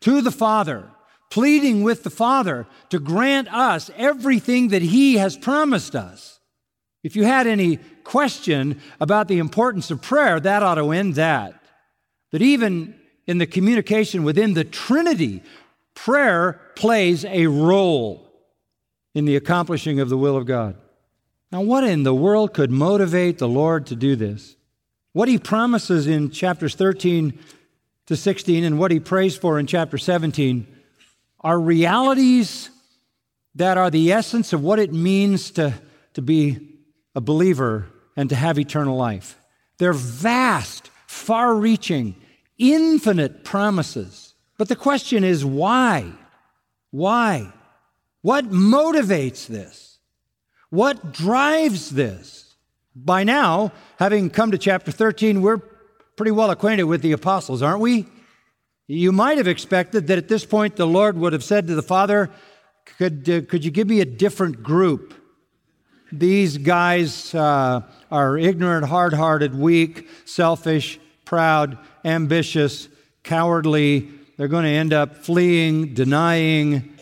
to 0.02 0.22
the 0.22 0.32
Father, 0.32 0.90
pleading 1.30 1.84
with 1.84 2.04
the 2.04 2.10
Father 2.10 2.68
to 2.90 3.00
grant 3.00 3.54
us 3.54 3.90
everything 3.96 4.70
that 4.70 4.82
He 4.82 5.16
has 5.16 5.38
promised 5.38 5.96
us. 5.96 6.40
If 7.04 7.16
you 7.16 7.24
had 7.24 7.48
any 7.48 7.78
question 8.04 8.82
about 9.00 9.28
the 9.28 9.40
importance 9.40 9.92
of 9.92 10.02
prayer, 10.02 10.40
that 10.40 10.64
ought 10.64 10.76
to 10.76 10.92
end 10.92 11.16
that. 11.16 11.62
That 12.32 12.42
even 12.42 13.00
in 13.28 13.38
the 13.38 13.46
communication 13.46 14.24
within 14.24 14.54
the 14.54 14.64
Trinity, 14.64 15.44
prayer 15.94 16.60
plays 16.76 17.26
a 17.26 17.48
role 17.48 18.28
in 19.14 19.26
the 19.26 19.36
accomplishing 19.36 20.00
of 20.00 20.10
the 20.10 20.18
will 20.18 20.38
of 20.38 20.46
God. 20.46 20.76
Now, 21.52 21.62
what 21.62 21.84
in 21.84 22.04
the 22.04 22.16
world 22.16 22.54
could 22.54 22.72
motivate 22.72 23.38
the 23.38 23.48
Lord 23.48 23.86
to 23.88 23.96
do 23.96 24.16
this? 24.16 24.56
What 25.14 25.28
he 25.28 25.38
promises 25.38 26.08
in 26.08 26.30
chapters 26.30 26.76
13 26.76 27.38
to 28.08 28.16
16 28.16 28.64
and 28.64 28.80
what 28.80 28.92
he 28.92 29.00
prays 29.00 29.36
for 29.36 29.60
in 29.60 29.68
chapter 29.68 29.98
17 29.98 30.68
are 31.42 31.60
realities 31.60 32.70
that 33.56 33.78
are 33.78 33.90
the 33.90 34.12
essence 34.12 34.54
of 34.54 34.64
what 34.64 34.80
it 34.80 34.94
means 34.94 35.52
to, 35.52 35.74
to 36.14 36.22
be 36.22 36.60
a 37.16 37.22
believer 37.22 37.88
and 38.16 38.30
to 38.30 38.36
have 38.36 38.60
eternal 38.60 38.96
life. 38.96 39.40
They're 39.78 39.94
vast, 39.94 40.92
far 41.08 41.56
reaching, 41.56 42.16
infinite 42.58 43.44
promises. 43.44 44.34
But 44.58 44.70
the 44.70 44.76
question 44.76 45.24
is 45.24 45.46
why? 45.46 46.12
Why? 46.92 47.52
What 48.22 48.50
motivates 48.50 49.48
this? 49.48 50.00
What 50.70 51.14
drives 51.14 51.92
this? 51.92 52.56
By 52.96 53.24
now, 53.24 53.72
having 54.00 54.30
come 54.30 54.52
to 54.52 54.58
chapter 54.58 54.92
13, 54.92 55.42
we're 55.42 55.62
pretty 56.16 56.32
well 56.32 56.50
acquainted 56.50 56.84
with 56.84 57.02
the 57.02 57.12
apostles, 57.12 57.62
aren't 57.62 57.80
we? 57.80 58.08
You 58.88 59.12
might 59.12 59.38
have 59.38 59.48
expected 59.48 60.08
that 60.08 60.18
at 60.18 60.28
this 60.28 60.46
point 60.46 60.76
the 60.76 60.88
Lord 60.88 61.18
would 61.18 61.34
have 61.34 61.44
said 61.44 61.68
to 61.68 61.76
the 61.76 61.84
Father, 61.84 62.32
Could, 62.98 63.30
uh, 63.30 63.42
could 63.42 63.64
you 63.64 63.72
give 63.72 63.88
me 63.88 64.02
a 64.02 64.06
different 64.06 64.64
group? 64.64 65.14
These 66.12 66.58
guys 66.58 67.36
uh, 67.36 67.82
are 68.10 68.38
ignorant, 68.38 68.88
hard 68.88 69.14
hearted, 69.14 69.54
weak, 69.54 70.08
selfish, 70.26 71.00
proud, 71.28 71.78
ambitious, 72.04 72.88
cowardly. 73.24 74.10
They're 74.38 74.48
going 74.48 74.64
to 74.64 74.70
end 74.70 74.94
up 74.94 75.18
fleeing, 75.18 75.94
denying, 75.94 76.98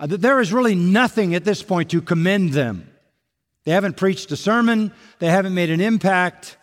uh, 0.00 0.06
there 0.06 0.40
is 0.40 0.52
really 0.52 0.74
nothing 0.74 1.34
at 1.34 1.44
this 1.44 1.62
point 1.62 1.90
to 1.90 2.00
commend 2.00 2.52
them. 2.52 2.88
They 3.64 3.72
haven't 3.72 3.96
preached 3.96 4.32
a 4.32 4.36
sermon, 4.36 4.92
they 5.18 5.28
haven't 5.28 5.54
made 5.54 5.70
an 5.70 5.80
impact. 5.80 6.56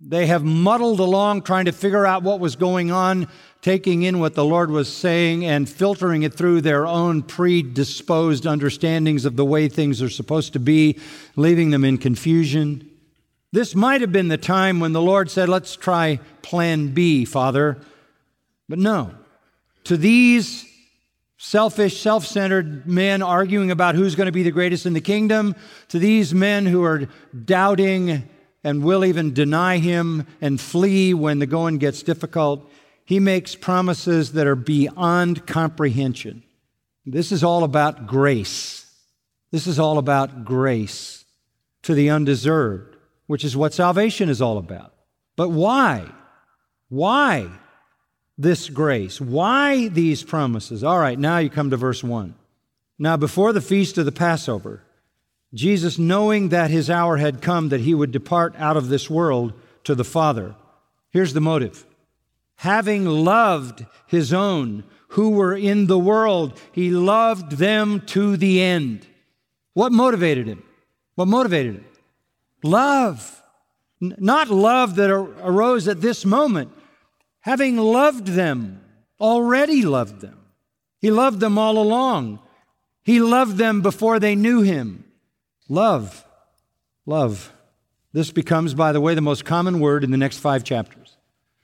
They 0.00 0.26
have 0.28 0.44
muddled 0.44 1.00
along 1.00 1.42
trying 1.42 1.64
to 1.64 1.72
figure 1.72 2.06
out 2.06 2.22
what 2.22 2.38
was 2.38 2.54
going 2.54 2.92
on, 2.92 3.26
taking 3.62 4.04
in 4.04 4.20
what 4.20 4.34
the 4.34 4.44
Lord 4.44 4.70
was 4.70 4.90
saying 4.90 5.44
and 5.44 5.68
filtering 5.68 6.22
it 6.22 6.32
through 6.32 6.60
their 6.60 6.86
own 6.86 7.22
predisposed 7.22 8.46
understandings 8.46 9.24
of 9.24 9.34
the 9.34 9.44
way 9.44 9.68
things 9.68 10.00
are 10.00 10.08
supposed 10.08 10.52
to 10.52 10.60
be, 10.60 11.00
leaving 11.34 11.70
them 11.70 11.84
in 11.84 11.98
confusion. 11.98 12.88
This 13.52 13.74
might 13.74 14.02
have 14.02 14.12
been 14.12 14.28
the 14.28 14.36
time 14.36 14.80
when 14.80 14.92
the 14.92 15.00
Lord 15.00 15.30
said, 15.30 15.48
Let's 15.48 15.76
try 15.76 16.20
plan 16.42 16.88
B, 16.88 17.24
Father. 17.24 17.78
But 18.68 18.78
no. 18.78 19.12
To 19.84 19.96
these 19.96 20.66
selfish, 21.38 22.00
self 22.00 22.26
centered 22.26 22.86
men 22.86 23.22
arguing 23.22 23.70
about 23.70 23.94
who's 23.94 24.14
going 24.14 24.26
to 24.26 24.32
be 24.32 24.42
the 24.42 24.50
greatest 24.50 24.84
in 24.84 24.92
the 24.92 25.00
kingdom, 25.00 25.56
to 25.88 25.98
these 25.98 26.34
men 26.34 26.66
who 26.66 26.84
are 26.84 27.08
doubting 27.44 28.28
and 28.64 28.82
will 28.82 29.04
even 29.04 29.32
deny 29.32 29.78
him 29.78 30.26
and 30.40 30.60
flee 30.60 31.14
when 31.14 31.38
the 31.38 31.46
going 31.46 31.78
gets 31.78 32.02
difficult. 32.02 32.70
He 33.04 33.20
makes 33.20 33.54
promises 33.54 34.32
that 34.32 34.46
are 34.46 34.56
beyond 34.56 35.46
comprehension. 35.46 36.42
This 37.06 37.32
is 37.32 37.42
all 37.42 37.64
about 37.64 38.06
grace. 38.06 38.84
This 39.50 39.66
is 39.66 39.78
all 39.78 39.96
about 39.96 40.44
grace 40.44 41.24
to 41.84 41.94
the 41.94 42.10
undeserved, 42.10 42.97
which 43.28 43.44
is 43.44 43.56
what 43.56 43.72
salvation 43.72 44.28
is 44.28 44.42
all 44.42 44.58
about. 44.58 44.92
But 45.36 45.50
why? 45.50 46.10
Why 46.88 47.48
this 48.38 48.70
grace. 48.70 49.20
Why 49.20 49.88
these 49.88 50.22
promises? 50.22 50.82
All 50.82 50.98
right, 50.98 51.18
now 51.18 51.38
you 51.38 51.50
come 51.50 51.70
to 51.70 51.76
verse 51.76 52.02
1. 52.02 52.34
Now, 52.98 53.16
before 53.16 53.52
the 53.52 53.60
feast 53.60 53.98
of 53.98 54.06
the 54.06 54.12
Passover, 54.12 54.82
Jesus, 55.52 55.98
knowing 55.98 56.48
that 56.48 56.70
his 56.70 56.88
hour 56.88 57.16
had 57.16 57.42
come 57.42 57.68
that 57.68 57.80
he 57.80 57.94
would 57.94 58.12
depart 58.12 58.54
out 58.58 58.76
of 58.76 58.88
this 58.88 59.10
world 59.10 59.52
to 59.84 59.94
the 59.94 60.04
Father, 60.04 60.54
here's 61.10 61.32
the 61.32 61.40
motive. 61.40 61.84
Having 62.56 63.04
loved 63.04 63.86
his 64.06 64.32
own 64.32 64.84
who 65.08 65.30
were 65.30 65.56
in 65.56 65.86
the 65.86 65.98
world, 65.98 66.58
he 66.72 66.90
loved 66.90 67.52
them 67.52 68.00
to 68.06 68.36
the 68.36 68.60
end. 68.60 69.06
What 69.74 69.92
motivated 69.92 70.46
him? 70.46 70.62
What 71.14 71.28
motivated 71.28 71.76
him? 71.76 71.84
Love. 72.62 73.42
Not 74.00 74.48
love 74.48 74.94
that 74.96 75.10
ar- 75.10 75.28
arose 75.42 75.88
at 75.88 76.00
this 76.00 76.24
moment, 76.24 76.72
having 77.40 77.76
loved 77.76 78.26
them, 78.28 78.80
already 79.20 79.82
loved 79.82 80.20
them. 80.20 80.38
He 81.00 81.10
loved 81.10 81.40
them 81.40 81.58
all 81.58 81.78
along. 81.78 82.40
He 83.02 83.20
loved 83.20 83.56
them 83.56 83.80
before 83.80 84.20
they 84.20 84.34
knew 84.34 84.62
him. 84.62 85.04
Love, 85.68 86.24
love. 87.06 87.52
This 88.12 88.30
becomes, 88.30 88.74
by 88.74 88.92
the 88.92 89.00
way, 89.00 89.14
the 89.14 89.20
most 89.20 89.44
common 89.44 89.80
word 89.80 90.04
in 90.04 90.10
the 90.10 90.16
next 90.16 90.38
five 90.38 90.64
chapters. 90.64 91.16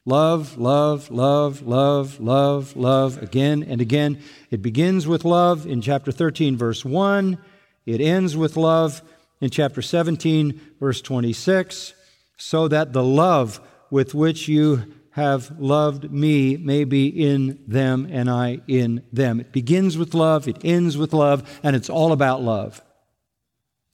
Love, 0.06 0.58
love, 0.58 1.10
love, 1.10 1.62
love, 1.62 2.20
love, 2.20 2.76
love, 2.76 3.22
again 3.22 3.62
and 3.62 3.80
again. 3.80 4.20
It 4.50 4.60
begins 4.60 5.06
with 5.06 5.24
love 5.24 5.66
in 5.66 5.80
chapter 5.80 6.12
13, 6.12 6.56
verse 6.56 6.84
1. 6.84 7.38
It 7.86 8.00
ends 8.00 8.36
with 8.36 8.56
love 8.56 9.02
in 9.40 9.50
chapter 9.50 9.82
17, 9.82 10.60
verse 10.80 11.00
26, 11.00 11.94
so 12.36 12.68
that 12.68 12.92
the 12.92 13.02
love 13.02 13.60
with 13.90 14.14
which 14.14 14.48
you 14.48 14.94
have 15.10 15.60
loved 15.60 16.10
me 16.10 16.56
may 16.56 16.82
be 16.82 17.06
in 17.06 17.62
them 17.68 18.08
and 18.10 18.28
I 18.28 18.60
in 18.66 19.04
them. 19.12 19.38
It 19.38 19.52
begins 19.52 19.96
with 19.96 20.14
love, 20.14 20.48
it 20.48 20.64
ends 20.64 20.96
with 20.96 21.12
love, 21.12 21.60
and 21.62 21.76
it's 21.76 21.88
all 21.88 22.10
about 22.10 22.42
love. 22.42 22.82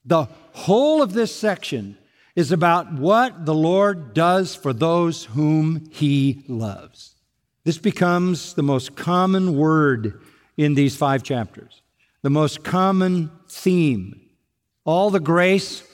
The 0.04 0.28
whole 0.52 1.02
of 1.02 1.12
this 1.12 1.34
section 1.34 1.98
is 2.34 2.52
about 2.52 2.92
what 2.94 3.44
the 3.44 3.54
Lord 3.54 4.14
does 4.14 4.54
for 4.54 4.72
those 4.72 5.24
whom 5.24 5.88
he 5.90 6.42
loves. 6.48 7.14
This 7.64 7.78
becomes 7.78 8.54
the 8.54 8.62
most 8.62 8.96
common 8.96 9.56
word 9.56 10.22
in 10.56 10.74
these 10.74 10.96
five 10.96 11.22
chapters, 11.22 11.82
the 12.22 12.30
most 12.30 12.64
common 12.64 13.30
theme. 13.48 14.19
All 14.90 15.10
the 15.10 15.20
grace, 15.20 15.84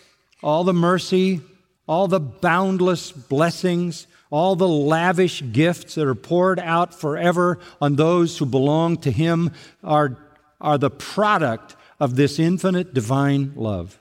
all 0.43 0.65
the 0.65 0.73
mercy, 0.73 1.43
all 1.87 2.09
the 2.09 2.19
boundless 2.19 3.13
blessings, 3.13 4.07
all 4.31 4.57
the 4.57 4.67
lavish 4.67 5.43
gifts 5.53 5.97
that 5.97 6.09
are 6.09 6.15
poured 6.15 6.59
out 6.59 6.95
forever 6.95 7.59
on 7.79 7.97
those 7.97 8.39
who 8.39 8.47
belong 8.47 8.97
to 9.03 9.11
Him 9.11 9.51
are, 9.85 10.17
are 10.63 10.79
the 10.79 10.89
product 10.89 11.77
of 12.01 12.17
this 12.17 12.39
infinite 12.39 12.95
divine 12.95 13.53
love. 13.55 14.01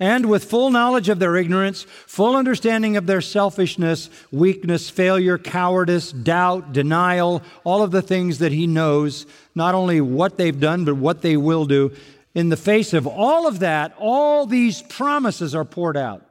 and 0.00 0.26
with 0.26 0.42
full 0.42 0.70
knowledge 0.72 1.08
of 1.08 1.20
their 1.20 1.36
ignorance, 1.36 1.84
full 1.84 2.34
understanding 2.34 2.96
of 2.96 3.06
their 3.06 3.20
selfishness, 3.20 4.10
weakness, 4.32 4.90
failure, 4.90 5.38
cowardice, 5.38 6.10
doubt, 6.10 6.72
denial, 6.72 7.40
all 7.62 7.84
of 7.84 7.92
the 7.92 8.02
things 8.02 8.38
that 8.38 8.50
he 8.50 8.66
knows, 8.66 9.26
not 9.54 9.76
only 9.76 10.00
what 10.00 10.36
they've 10.36 10.58
done, 10.58 10.84
but 10.84 10.96
what 10.96 11.22
they 11.22 11.36
will 11.36 11.66
do. 11.66 11.92
In 12.34 12.48
the 12.48 12.56
face 12.56 12.92
of 12.92 13.06
all 13.06 13.46
of 13.46 13.60
that, 13.60 13.94
all 13.98 14.46
these 14.46 14.82
promises 14.82 15.54
are 15.54 15.64
poured 15.64 15.96
out. 15.96 16.26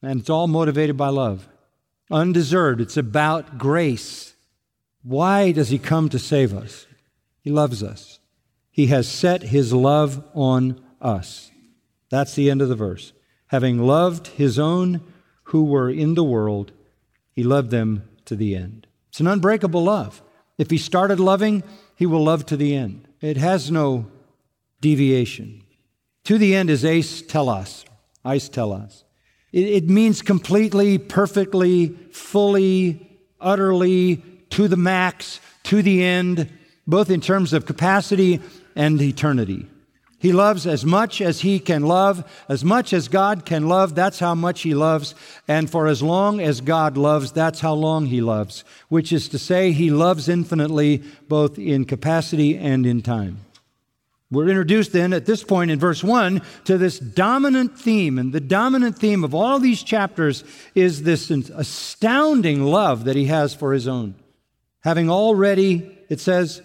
And 0.00 0.20
it's 0.20 0.30
all 0.30 0.46
motivated 0.46 0.96
by 0.96 1.08
love. 1.08 1.48
Undeserved. 2.10 2.80
It's 2.80 2.96
about 2.96 3.58
grace. 3.58 4.34
Why 5.02 5.52
does 5.52 5.70
he 5.70 5.78
come 5.78 6.08
to 6.10 6.18
save 6.18 6.54
us? 6.54 6.86
He 7.40 7.50
loves 7.50 7.82
us. 7.82 8.20
He 8.70 8.86
has 8.86 9.08
set 9.08 9.42
his 9.42 9.72
love 9.72 10.24
on 10.34 10.80
us. 11.00 11.50
That's 12.08 12.34
the 12.34 12.50
end 12.50 12.62
of 12.62 12.68
the 12.68 12.76
verse. 12.76 13.12
Having 13.48 13.80
loved 13.80 14.28
his 14.28 14.58
own 14.58 15.00
who 15.44 15.64
were 15.64 15.90
in 15.90 16.14
the 16.14 16.24
world, 16.24 16.72
he 17.32 17.42
loved 17.42 17.70
them 17.70 18.08
to 18.26 18.36
the 18.36 18.54
end. 18.54 18.86
It's 19.08 19.20
an 19.20 19.26
unbreakable 19.26 19.82
love. 19.82 20.22
If 20.56 20.70
he 20.70 20.78
started 20.78 21.18
loving, 21.20 21.62
he 21.96 22.06
will 22.06 22.24
love 22.24 22.46
to 22.46 22.56
the 22.56 22.74
end. 22.74 23.08
It 23.20 23.36
has 23.36 23.70
no 23.70 24.06
deviation. 24.82 25.62
To 26.24 26.36
the 26.36 26.54
end 26.54 26.68
is 26.68 26.84
eis 26.84 27.22
telos, 27.22 27.86
eis 28.24 28.50
telos. 28.50 29.04
It, 29.52 29.64
it 29.64 29.88
means 29.88 30.20
completely, 30.20 30.98
perfectly, 30.98 31.88
fully, 32.10 33.20
utterly, 33.40 34.16
to 34.50 34.68
the 34.68 34.76
max, 34.76 35.40
to 35.64 35.82
the 35.82 36.04
end, 36.04 36.50
both 36.86 37.08
in 37.08 37.22
terms 37.22 37.54
of 37.54 37.64
capacity 37.64 38.40
and 38.76 39.00
eternity. 39.00 39.66
He 40.18 40.32
loves 40.32 40.68
as 40.68 40.84
much 40.84 41.20
as 41.20 41.40
he 41.40 41.58
can 41.58 41.82
love, 41.82 42.22
as 42.48 42.64
much 42.64 42.92
as 42.92 43.08
God 43.08 43.44
can 43.44 43.68
love, 43.68 43.96
that's 43.96 44.20
how 44.20 44.36
much 44.36 44.62
he 44.62 44.72
loves. 44.72 45.16
And 45.48 45.68
for 45.68 45.88
as 45.88 46.00
long 46.00 46.40
as 46.40 46.60
God 46.60 46.96
loves, 46.96 47.32
that's 47.32 47.58
how 47.58 47.74
long 47.74 48.06
he 48.06 48.20
loves, 48.20 48.62
which 48.88 49.12
is 49.12 49.26
to 49.30 49.38
say, 49.38 49.72
he 49.72 49.90
loves 49.90 50.28
infinitely, 50.28 51.02
both 51.28 51.58
in 51.58 51.84
capacity 51.86 52.56
and 52.56 52.86
in 52.86 53.02
time. 53.02 53.38
We're 54.32 54.48
introduced 54.48 54.92
then 54.92 55.12
at 55.12 55.26
this 55.26 55.44
point 55.44 55.70
in 55.70 55.78
verse 55.78 56.02
1 56.02 56.40
to 56.64 56.78
this 56.78 56.98
dominant 56.98 57.78
theme. 57.78 58.18
And 58.18 58.32
the 58.32 58.40
dominant 58.40 58.98
theme 58.98 59.24
of 59.24 59.34
all 59.34 59.58
these 59.58 59.82
chapters 59.82 60.42
is 60.74 61.02
this 61.02 61.30
astounding 61.30 62.64
love 62.64 63.04
that 63.04 63.14
he 63.14 63.26
has 63.26 63.52
for 63.52 63.74
his 63.74 63.86
own. 63.86 64.14
Having 64.80 65.10
already, 65.10 65.98
it 66.08 66.18
says, 66.18 66.62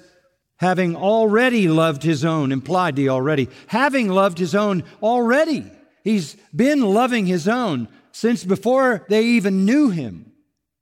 having 0.56 0.96
already 0.96 1.68
loved 1.68 2.04
his 2.04 2.24
own, 2.24 2.54
implied 2.54 2.96
the 2.96 3.10
already, 3.10 3.50
having 3.68 4.08
loved 4.08 4.40
his 4.40 4.56
own 4.56 4.86
already. 5.04 5.70
He's 6.06 6.38
been 6.56 6.80
loving 6.82 7.26
his 7.26 7.50
own 7.50 7.90
since 8.14 8.46
before 8.46 9.06
they 9.10 9.24
even 9.24 9.66
knew 9.66 9.90
him. 9.90 10.32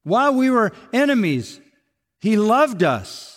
While 0.04 0.36
we 0.36 0.52
were 0.52 0.72
enemies, 0.94 1.60
he 2.20 2.38
loved 2.38 2.84
us. 2.84 3.35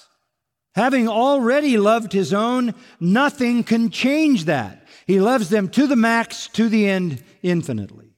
Having 0.78 1.08
already 1.08 1.76
loved 1.76 2.12
his 2.12 2.32
own, 2.32 2.72
nothing 3.00 3.64
can 3.64 3.90
change 3.90 4.44
that. 4.44 4.86
He 5.08 5.18
loves 5.18 5.48
them 5.48 5.68
to 5.70 5.88
the 5.88 5.96
max, 5.96 6.46
to 6.52 6.68
the 6.68 6.88
end, 6.88 7.20
infinitely, 7.42 8.14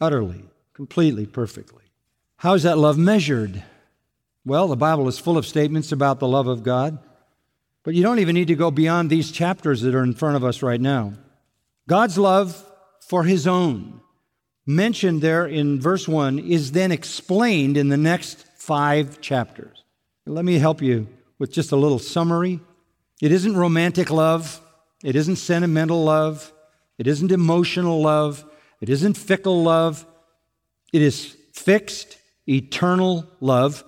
utterly, 0.00 0.42
completely, 0.74 1.24
perfectly. 1.24 1.84
How 2.38 2.54
is 2.54 2.64
that 2.64 2.78
love 2.78 2.98
measured? 2.98 3.62
Well, 4.44 4.66
the 4.66 4.74
Bible 4.74 5.06
is 5.06 5.20
full 5.20 5.38
of 5.38 5.46
statements 5.46 5.92
about 5.92 6.18
the 6.18 6.26
love 6.26 6.48
of 6.48 6.64
God. 6.64 6.98
But 7.84 7.94
you 7.94 8.02
don't 8.02 8.18
even 8.18 8.34
need 8.34 8.48
to 8.48 8.56
go 8.56 8.72
beyond 8.72 9.08
these 9.08 9.30
chapters 9.30 9.82
that 9.82 9.94
are 9.94 10.02
in 10.02 10.14
front 10.14 10.34
of 10.34 10.42
us 10.42 10.64
right 10.64 10.80
now. 10.80 11.12
God's 11.86 12.18
love 12.18 12.60
for 13.06 13.22
his 13.22 13.46
own, 13.46 14.00
mentioned 14.66 15.22
there 15.22 15.46
in 15.46 15.80
verse 15.80 16.08
1, 16.08 16.40
is 16.40 16.72
then 16.72 16.90
explained 16.90 17.76
in 17.76 17.88
the 17.88 17.96
next 17.96 18.44
five 18.56 19.20
chapters. 19.20 19.84
Let 20.26 20.44
me 20.44 20.58
help 20.58 20.82
you 20.82 21.06
with 21.40 21.50
just 21.50 21.72
a 21.72 21.76
little 21.76 21.98
summary. 21.98 22.60
It 23.20 23.32
isn't 23.32 23.56
romantic 23.56 24.10
love, 24.10 24.60
it 25.02 25.16
isn't 25.16 25.36
sentimental 25.36 26.04
love, 26.04 26.52
it 26.98 27.08
isn't 27.08 27.32
emotional 27.32 28.00
love, 28.00 28.44
it 28.80 28.88
isn't 28.88 29.14
fickle 29.14 29.64
love. 29.64 30.06
It 30.92 31.02
is 31.02 31.36
fixed, 31.52 32.18
eternal 32.48 33.26
love 33.40 33.84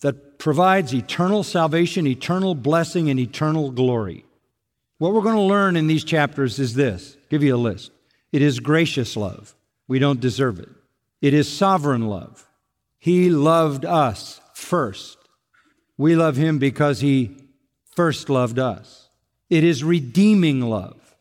that 0.00 0.38
provides 0.38 0.92
eternal 0.94 1.42
salvation, 1.42 2.06
eternal 2.06 2.54
blessing, 2.54 3.10
and 3.10 3.20
eternal 3.20 3.70
glory. 3.70 4.24
What 4.98 5.12
we're 5.12 5.22
going 5.22 5.36
to 5.36 5.42
learn 5.42 5.76
in 5.76 5.86
these 5.86 6.04
chapters 6.04 6.58
is 6.58 6.74
this 6.74 7.16
I'll 7.16 7.28
give 7.30 7.42
you 7.42 7.54
a 7.54 7.58
list. 7.58 7.92
It 8.32 8.42
is 8.42 8.60
gracious 8.60 9.16
love. 9.16 9.54
We 9.88 9.98
don't 9.98 10.20
deserve 10.20 10.58
it. 10.58 10.68
It 11.20 11.32
is 11.32 11.50
sovereign 11.50 12.08
love. 12.08 12.46
He 12.98 13.30
loved 13.30 13.84
us 13.84 14.40
first. 14.54 15.18
We 15.98 16.16
love 16.16 16.36
him 16.36 16.58
because 16.58 17.00
he 17.00 17.36
first 17.94 18.28
loved 18.28 18.58
us. 18.58 19.08
It 19.48 19.64
is 19.64 19.82
redeeming 19.84 20.60
love. 20.60 21.16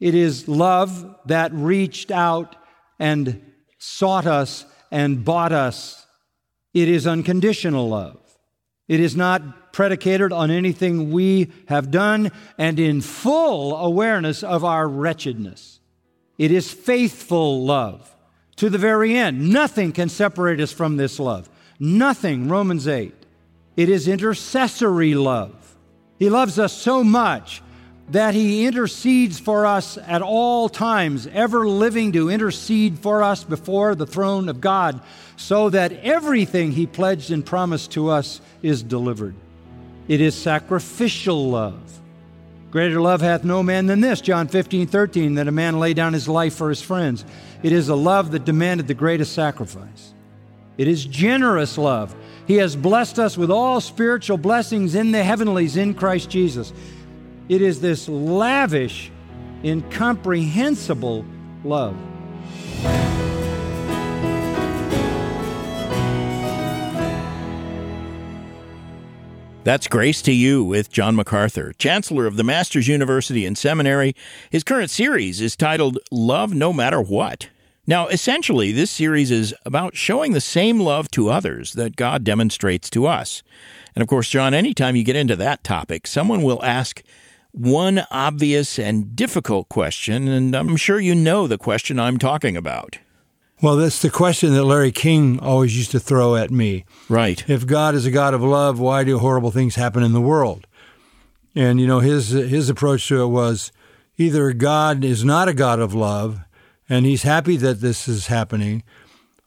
It 0.00 0.14
is 0.14 0.48
love 0.48 1.16
that 1.26 1.52
reached 1.52 2.10
out 2.10 2.56
and 2.98 3.40
sought 3.78 4.26
us 4.26 4.64
and 4.90 5.24
bought 5.24 5.52
us 5.52 6.06
it 6.76 6.90
is 6.90 7.06
unconditional 7.06 7.88
love. 7.88 8.20
It 8.86 9.00
is 9.00 9.16
not 9.16 9.72
predicated 9.72 10.30
on 10.30 10.50
anything 10.50 11.10
we 11.10 11.50
have 11.68 11.90
done 11.90 12.30
and 12.58 12.78
in 12.78 13.00
full 13.00 13.74
awareness 13.74 14.42
of 14.42 14.62
our 14.62 14.86
wretchedness. 14.86 15.80
It 16.36 16.50
is 16.50 16.70
faithful 16.70 17.64
love 17.64 18.14
to 18.56 18.68
the 18.68 18.76
very 18.76 19.16
end. 19.16 19.50
Nothing 19.50 19.90
can 19.90 20.10
separate 20.10 20.60
us 20.60 20.70
from 20.70 20.98
this 20.98 21.18
love. 21.18 21.48
Nothing, 21.80 22.46
Romans 22.46 22.86
8. 22.86 23.15
It 23.76 23.88
is 23.88 24.08
intercessory 24.08 25.14
love. 25.14 25.76
He 26.18 26.30
loves 26.30 26.58
us 26.58 26.72
so 26.72 27.04
much 27.04 27.62
that 28.10 28.34
he 28.34 28.66
intercedes 28.66 29.38
for 29.38 29.66
us 29.66 29.98
at 29.98 30.22
all 30.22 30.68
times, 30.68 31.26
ever 31.32 31.68
living 31.68 32.12
to 32.12 32.30
intercede 32.30 32.98
for 32.98 33.22
us 33.22 33.42
before 33.44 33.94
the 33.94 34.06
throne 34.06 34.48
of 34.48 34.60
God, 34.60 35.00
so 35.36 35.68
that 35.70 35.92
everything 35.92 36.72
he 36.72 36.86
pledged 36.86 37.30
and 37.30 37.44
promised 37.44 37.90
to 37.92 38.08
us 38.08 38.40
is 38.62 38.82
delivered. 38.82 39.34
It 40.08 40.20
is 40.20 40.34
sacrificial 40.36 41.50
love. 41.50 42.00
Greater 42.70 43.00
love 43.00 43.20
hath 43.20 43.42
no 43.42 43.62
man 43.62 43.86
than 43.86 44.00
this, 44.00 44.20
John 44.20 44.48
15, 44.48 44.86
13, 44.86 45.34
that 45.34 45.48
a 45.48 45.52
man 45.52 45.78
lay 45.78 45.92
down 45.92 46.12
his 46.12 46.28
life 46.28 46.54
for 46.54 46.68
his 46.68 46.82
friends. 46.82 47.24
It 47.62 47.72
is 47.72 47.88
a 47.88 47.94
love 47.96 48.30
that 48.32 48.44
demanded 48.44 48.86
the 48.86 48.94
greatest 48.94 49.32
sacrifice. 49.32 50.14
It 50.78 50.88
is 50.88 51.04
generous 51.04 51.78
love. 51.78 52.14
He 52.46 52.56
has 52.56 52.76
blessed 52.76 53.18
us 53.18 53.36
with 53.36 53.50
all 53.50 53.80
spiritual 53.80 54.36
blessings 54.36 54.94
in 54.94 55.12
the 55.12 55.24
heavenlies 55.24 55.76
in 55.76 55.94
Christ 55.94 56.30
Jesus. 56.30 56.72
It 57.48 57.62
is 57.62 57.80
this 57.80 58.08
lavish, 58.08 59.10
incomprehensible 59.64 61.24
love. 61.64 61.96
That's 69.64 69.88
Grace 69.88 70.22
to 70.22 70.32
You 70.32 70.62
with 70.62 70.92
John 70.92 71.16
MacArthur, 71.16 71.72
Chancellor 71.72 72.26
of 72.26 72.36
the 72.36 72.44
Masters 72.44 72.86
University 72.86 73.44
and 73.44 73.58
Seminary. 73.58 74.14
His 74.48 74.62
current 74.62 74.90
series 74.90 75.40
is 75.40 75.56
titled 75.56 75.98
Love 76.12 76.54
No 76.54 76.72
Matter 76.72 77.00
What. 77.00 77.48
Now, 77.86 78.08
essentially, 78.08 78.72
this 78.72 78.90
series 78.90 79.30
is 79.30 79.54
about 79.64 79.96
showing 79.96 80.32
the 80.32 80.40
same 80.40 80.80
love 80.80 81.10
to 81.12 81.30
others 81.30 81.74
that 81.74 81.96
God 81.96 82.24
demonstrates 82.24 82.90
to 82.90 83.06
us. 83.06 83.42
And 83.94 84.02
of 84.02 84.08
course, 84.08 84.28
John, 84.28 84.54
anytime 84.54 84.96
you 84.96 85.04
get 85.04 85.16
into 85.16 85.36
that 85.36 85.62
topic, 85.62 86.06
someone 86.06 86.42
will 86.42 86.64
ask, 86.64 87.02
one 87.52 88.04
obvious 88.10 88.78
and 88.78 89.16
difficult 89.16 89.70
question, 89.70 90.28
and 90.28 90.54
I'm 90.54 90.76
sure 90.76 91.00
you 91.00 91.14
know 91.14 91.46
the 91.46 91.56
question 91.56 91.98
I'm 91.98 92.18
talking 92.18 92.54
about. 92.54 92.98
Well, 93.62 93.76
that's 93.76 94.02
the 94.02 94.10
question 94.10 94.52
that 94.52 94.64
Larry 94.64 94.92
King 94.92 95.40
always 95.40 95.74
used 95.74 95.90
to 95.92 96.00
throw 96.00 96.36
at 96.36 96.50
me. 96.50 96.84
Right. 97.08 97.48
If 97.48 97.66
God 97.66 97.94
is 97.94 98.04
a 98.04 98.10
God 98.10 98.34
of 98.34 98.42
love, 98.42 98.78
why 98.78 99.04
do 99.04 99.18
horrible 99.18 99.50
things 99.50 99.76
happen 99.76 100.02
in 100.02 100.12
the 100.12 100.20
world? 100.20 100.66
And 101.54 101.80
you 101.80 101.86
know, 101.86 102.00
his 102.00 102.28
his 102.28 102.68
approach 102.68 103.08
to 103.08 103.22
it 103.22 103.28
was 103.28 103.72
either 104.18 104.52
God 104.52 105.02
is 105.02 105.24
not 105.24 105.48
a 105.48 105.54
God 105.54 105.80
of 105.80 105.94
love 105.94 106.40
and 106.88 107.06
he's 107.06 107.22
happy 107.22 107.56
that 107.56 107.80
this 107.80 108.08
is 108.08 108.28
happening, 108.28 108.82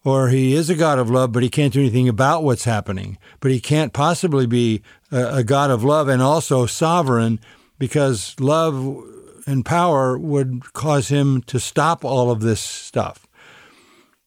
or 0.04 0.30
he 0.30 0.54
is 0.54 0.70
a 0.70 0.76
God 0.76 1.00
of 1.00 1.10
love, 1.10 1.32
but 1.32 1.44
he 1.44 1.50
can't 1.50 1.74
do 1.74 1.82
anything 1.82 2.10
about 2.10 2.44
what's 2.44 2.64
happening. 2.64 3.18
But 3.40 3.52
he 3.52 3.60
can't 3.60 3.94
possibly 3.94 4.46
be 4.46 4.82
a, 5.12 5.38
a 5.38 5.44
God 5.44 5.72
of 5.72 5.84
love 5.84 6.08
and 6.08 6.22
also 6.22 6.66
sovereign 6.66 7.40
because 7.78 8.36
love 8.40 9.04
and 9.46 9.66
power 9.66 10.18
would 10.18 10.74
cause 10.74 11.08
him 11.08 11.42
to 11.44 11.60
stop 11.60 12.06
all 12.06 12.30
of 12.32 12.42
this 12.42 12.62
stuff. 12.62 13.26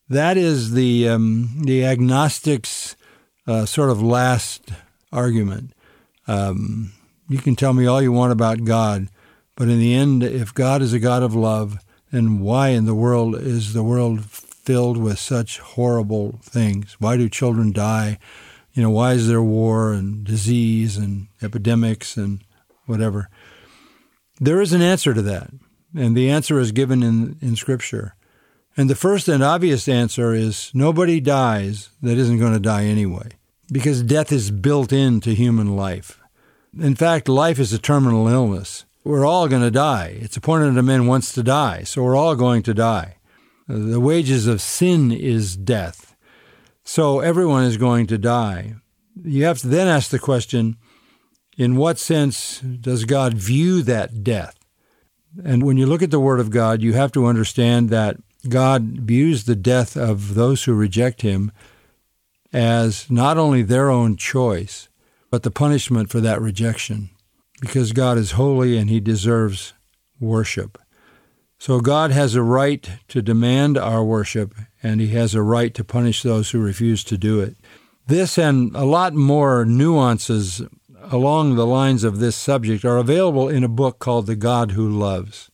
That 0.08 0.36
is 0.36 0.72
the 0.72 1.08
um, 1.08 1.62
the 1.62 1.84
agnostics' 1.84 2.96
uh, 3.46 3.66
sort 3.66 3.90
of 3.90 4.02
last 4.02 4.72
argument. 5.10 5.72
Um, 6.26 6.92
you 7.28 7.38
can 7.38 7.56
tell 7.56 7.72
me 7.72 7.86
all 7.86 8.02
you 8.02 8.12
want 8.12 8.32
about 8.32 8.64
God, 8.64 9.08
but 9.56 9.68
in 9.68 9.78
the 9.78 9.94
end, 9.94 10.22
if 10.22 10.52
God 10.52 10.82
is 10.82 10.92
a 10.92 10.98
God 10.98 11.22
of 11.22 11.34
love, 11.34 11.78
And 12.12 12.40
why 12.42 12.68
in 12.68 12.84
the 12.84 12.94
world 12.94 13.34
is 13.36 13.72
the 13.72 13.82
world 13.82 14.24
filled 14.26 14.98
with 14.98 15.18
such 15.18 15.58
horrible 15.58 16.38
things? 16.42 16.96
Why 17.00 17.16
do 17.16 17.28
children 17.28 17.72
die? 17.72 18.18
You 18.74 18.82
know, 18.82 18.90
why 18.90 19.14
is 19.14 19.26
there 19.28 19.42
war 19.42 19.92
and 19.92 20.22
disease 20.22 20.96
and 20.96 21.28
epidemics 21.42 22.16
and 22.16 22.44
whatever? 22.86 23.28
There 24.40 24.60
is 24.60 24.72
an 24.72 24.82
answer 24.82 25.14
to 25.14 25.22
that, 25.22 25.50
and 25.96 26.16
the 26.16 26.30
answer 26.30 26.58
is 26.58 26.72
given 26.72 27.02
in, 27.02 27.36
in 27.40 27.56
Scripture. 27.56 28.14
And 28.76 28.88
the 28.88 28.94
first 28.94 29.28
and 29.28 29.42
obvious 29.42 29.88
answer 29.88 30.32
is 30.32 30.70
nobody 30.74 31.20
dies 31.20 31.90
that 32.02 32.18
isn't 32.18 32.38
going 32.38 32.54
to 32.54 32.60
die 32.60 32.84
anyway, 32.84 33.30
because 33.70 34.02
death 34.02 34.32
is 34.32 34.50
built 34.50 34.92
into 34.92 35.30
human 35.30 35.76
life. 35.76 36.18
In 36.78 36.94
fact, 36.94 37.28
life 37.28 37.58
is 37.58 37.72
a 37.72 37.78
terminal 37.78 38.28
illness. 38.28 38.86
We're 39.04 39.26
all 39.26 39.48
going 39.48 39.62
to 39.62 39.70
die. 39.70 40.16
It's 40.20 40.36
appointed 40.36 40.68
unto 40.68 40.82
men 40.82 41.06
once 41.06 41.32
to 41.32 41.42
die, 41.42 41.82
so 41.82 42.02
we're 42.02 42.16
all 42.16 42.36
going 42.36 42.62
to 42.64 42.74
die. 42.74 43.16
The 43.66 44.00
wages 44.00 44.46
of 44.46 44.60
sin 44.60 45.10
is 45.10 45.56
death. 45.56 46.14
So 46.84 47.20
everyone 47.20 47.64
is 47.64 47.76
going 47.76 48.06
to 48.08 48.18
die. 48.18 48.74
You 49.24 49.44
have 49.44 49.58
to 49.58 49.68
then 49.68 49.88
ask 49.88 50.10
the 50.10 50.18
question 50.18 50.76
in 51.56 51.76
what 51.76 51.98
sense 51.98 52.60
does 52.60 53.04
God 53.04 53.34
view 53.34 53.82
that 53.82 54.24
death? 54.24 54.58
And 55.44 55.62
when 55.62 55.76
you 55.76 55.86
look 55.86 56.02
at 56.02 56.10
the 56.10 56.20
Word 56.20 56.40
of 56.40 56.50
God, 56.50 56.82
you 56.82 56.92
have 56.92 57.12
to 57.12 57.26
understand 57.26 57.90
that 57.90 58.16
God 58.48 58.82
views 59.00 59.44
the 59.44 59.56
death 59.56 59.96
of 59.96 60.34
those 60.34 60.64
who 60.64 60.74
reject 60.74 61.22
Him 61.22 61.52
as 62.52 63.10
not 63.10 63.38
only 63.38 63.62
their 63.62 63.90
own 63.90 64.16
choice, 64.16 64.88
but 65.30 65.42
the 65.42 65.50
punishment 65.50 66.10
for 66.10 66.20
that 66.20 66.40
rejection, 66.40 67.10
because 67.62 67.92
God 67.92 68.18
is 68.18 68.32
holy 68.32 68.76
and 68.76 68.90
He 68.90 68.98
deserves 68.98 69.72
worship. 70.18 70.78
So 71.60 71.78
God 71.78 72.10
has 72.10 72.34
a 72.34 72.42
right 72.42 72.90
to 73.06 73.22
demand 73.22 73.78
our 73.78 74.02
worship, 74.02 74.52
and 74.82 75.00
He 75.00 75.10
has 75.10 75.32
a 75.32 75.42
right 75.42 75.72
to 75.74 75.84
punish 75.84 76.24
those 76.24 76.50
who 76.50 76.60
refuse 76.60 77.04
to 77.04 77.16
do 77.16 77.38
it. 77.38 77.54
This 78.08 78.36
and 78.36 78.74
a 78.74 78.84
lot 78.84 79.14
more 79.14 79.64
nuances 79.64 80.60
along 81.04 81.54
the 81.54 81.66
lines 81.66 82.02
of 82.02 82.18
this 82.18 82.34
subject 82.34 82.84
are 82.84 82.96
available 82.96 83.48
in 83.48 83.62
a 83.62 83.68
book 83.68 84.00
called 84.00 84.26
The 84.26 84.34
God 84.34 84.72
Who 84.72 84.88
Loves. 84.88 85.48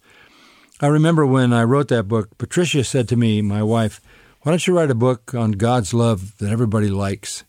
I 0.81 0.87
remember 0.87 1.27
when 1.27 1.53
I 1.53 1.65
wrote 1.65 1.89
that 1.89 2.09
book, 2.09 2.39
Patricia 2.39 2.85
said 2.85 3.07
to 3.09 3.17
me, 3.17 3.43
my 3.43 3.63
wife, 3.63 4.01
Why 4.41 4.53
don't 4.53 4.67
you 4.67 4.75
write 4.75 4.91
a 4.91 4.95
book 4.95 5.35
on 5.35 5.53
God's 5.53 5.93
love 5.93 6.39
that 6.39 6.51
everybody 6.51 6.89
likes? 6.89 7.45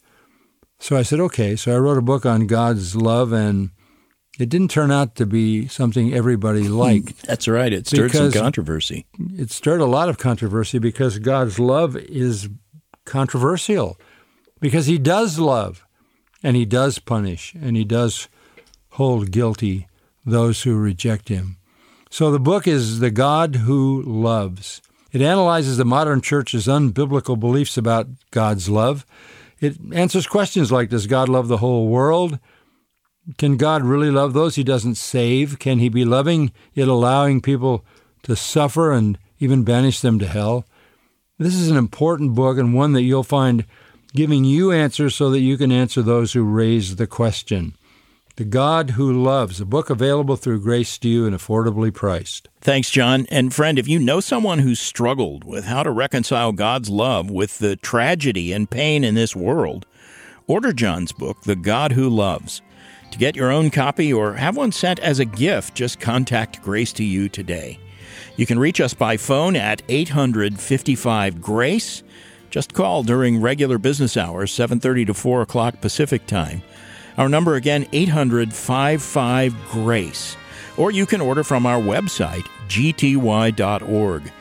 So 0.80 0.98
I 0.98 1.04
said, 1.04 1.22
Okay. 1.22 1.56
So 1.56 1.74
I 1.74 1.80
wrote 1.80 1.98
a 1.98 2.02
book 2.02 2.26
on 2.26 2.46
God's 2.46 2.98
love, 2.98 3.32
and 3.32 3.70
it 4.40 4.48
didn't 4.48 4.72
turn 4.72 4.90
out 4.90 5.16
to 5.16 5.26
be 5.26 5.68
something 5.68 6.14
everybody 6.14 6.66
hmm. 6.66 6.74
liked. 6.74 7.24
That's 7.24 7.48
right. 7.48 7.72
It 7.72 7.88
stirred 7.88 8.14
some 8.14 8.32
controversy. 8.32 9.06
It 9.38 9.52
stirred 9.52 9.82
a 9.82 9.86
lot 9.86 10.10
of 10.10 10.18
controversy 10.18 10.80
because 10.80 11.20
God's 11.20 11.60
love 11.60 11.96
is 11.98 12.50
controversial, 13.06 14.00
because 14.60 14.86
He 14.86 14.98
does 14.98 15.38
love, 15.38 15.86
and 16.42 16.56
He 16.56 16.66
does 16.66 17.00
punish, 17.00 17.54
and 17.54 17.76
He 17.76 17.84
does 17.84 18.30
hold 18.92 19.32
guilty 19.32 19.88
those 20.26 20.64
who 20.64 20.78
reject 20.78 21.28
Him. 21.28 21.58
So 22.10 22.32
the 22.32 22.40
book 22.40 22.66
is 22.66 23.00
The 23.00 23.12
God 23.12 23.58
Who 23.58 24.02
Loves. 24.04 24.82
It 25.12 25.22
analyzes 25.22 25.78
the 25.78 25.86
modern 25.86 26.22
church's 26.22 26.68
unbiblical 26.68 27.40
beliefs 27.40 27.78
about 27.78 28.08
God's 28.32 28.70
love. 28.70 29.06
It 29.60 29.78
answers 29.94 30.28
questions 30.28 30.72
like 30.72 30.90
Does 30.90 31.08
God 31.08 31.28
love 31.28 31.50
the 31.50 31.58
whole 31.58 31.90
world? 31.90 32.40
Can 33.38 33.58
God 33.58 33.84
really 33.84 34.10
love 34.10 34.34
those 34.34 34.56
he 34.56 34.64
doesn't 34.64 34.96
save? 34.96 35.60
Can 35.60 35.80
he 35.80 35.90
be 35.90 36.06
loving 36.06 36.52
yet 36.74 36.88
allowing 36.88 37.42
people 37.42 37.86
to 38.24 38.36
suffer 38.36 38.92
and 38.92 39.18
even 39.40 39.64
banish 39.64 40.00
them 40.02 40.20
to 40.20 40.28
hell? 40.28 40.66
This 41.38 41.56
is 41.56 41.70
an 41.70 41.78
important 41.78 42.36
book 42.36 42.58
and 42.58 42.74
one 42.74 42.94
that 42.94 43.04
you'll 43.04 43.24
find 43.24 43.66
giving 44.14 44.44
you 44.44 44.72
answers 44.72 45.16
so 45.16 45.30
that 45.30 45.42
you 45.42 45.58
can 45.58 45.72
answer 45.72 46.02
those 46.02 46.34
who 46.34 46.44
raise 46.44 46.96
the 46.96 47.08
question. 47.08 47.76
The 48.36 48.46
God 48.46 48.92
Who 48.92 49.12
Loves, 49.12 49.60
a 49.60 49.66
book 49.66 49.90
available 49.90 50.38
through 50.38 50.62
Grace 50.62 50.98
to 51.00 51.10
You 51.10 51.26
and 51.26 51.36
affordably 51.36 51.94
priced. 51.94 52.48
Thanks, 52.62 52.90
John. 52.90 53.28
And 53.30 53.54
friend, 53.54 53.78
if 53.78 53.88
you 53.88 54.00
know 54.00 54.22
someone 54.22 54.60
who's 54.60 54.80
struggled 54.80 55.44
with 55.44 55.66
how 55.66 55.84
to 55.84 55.92
reconcile 55.92 56.54
God's 56.54 56.90
love 56.90 57.30
with 57.30 57.60
the 57.60 57.76
tragedy 57.76 58.54
and 58.54 58.70
pain 58.70 59.04
in 59.04 59.16
this 59.16 59.36
world, 59.36 59.86
order 60.48 60.72
John's 60.72 61.12
book, 61.12 61.42
The 61.44 61.58
God 61.58 61.92
Who 61.92 62.10
Loves. 62.10 62.62
To 63.12 63.18
get 63.18 63.36
your 63.36 63.52
own 63.52 63.70
copy 63.70 64.14
or 64.14 64.34
have 64.34 64.56
one 64.56 64.72
sent 64.72 65.00
as 65.00 65.20
a 65.20 65.26
gift, 65.26 65.76
just 65.76 66.00
contact 66.00 66.62
Grace 66.62 66.94
to 66.94 67.04
You 67.04 67.28
today. 67.30 67.80
You 68.38 68.46
can 68.46 68.60
reach 68.60 68.80
us 68.80 68.94
by 68.94 69.18
phone 69.18 69.56
at 69.56 69.82
855 69.90 71.42
Grace. 71.42 72.04
Just 72.50 72.74
call 72.74 73.04
during 73.04 73.42
regular 73.42 73.78
business 73.78 74.16
hours, 74.16 74.52
7:30 74.52 75.06
to 75.06 75.14
4 75.14 75.42
o'clock 75.42 75.82
Pacific 75.82 76.26
Time. 76.26 76.62
Our 77.18 77.30
number 77.30 77.56
again, 77.56 77.86
800 77.92 78.54
55 78.54 79.54
GRACE. 79.72 80.38
Or 80.78 80.92
you 80.92 81.06
can 81.06 81.20
order 81.20 81.44
from 81.44 81.66
our 81.66 81.82
website, 81.82 82.46
gty.org. 82.70 84.32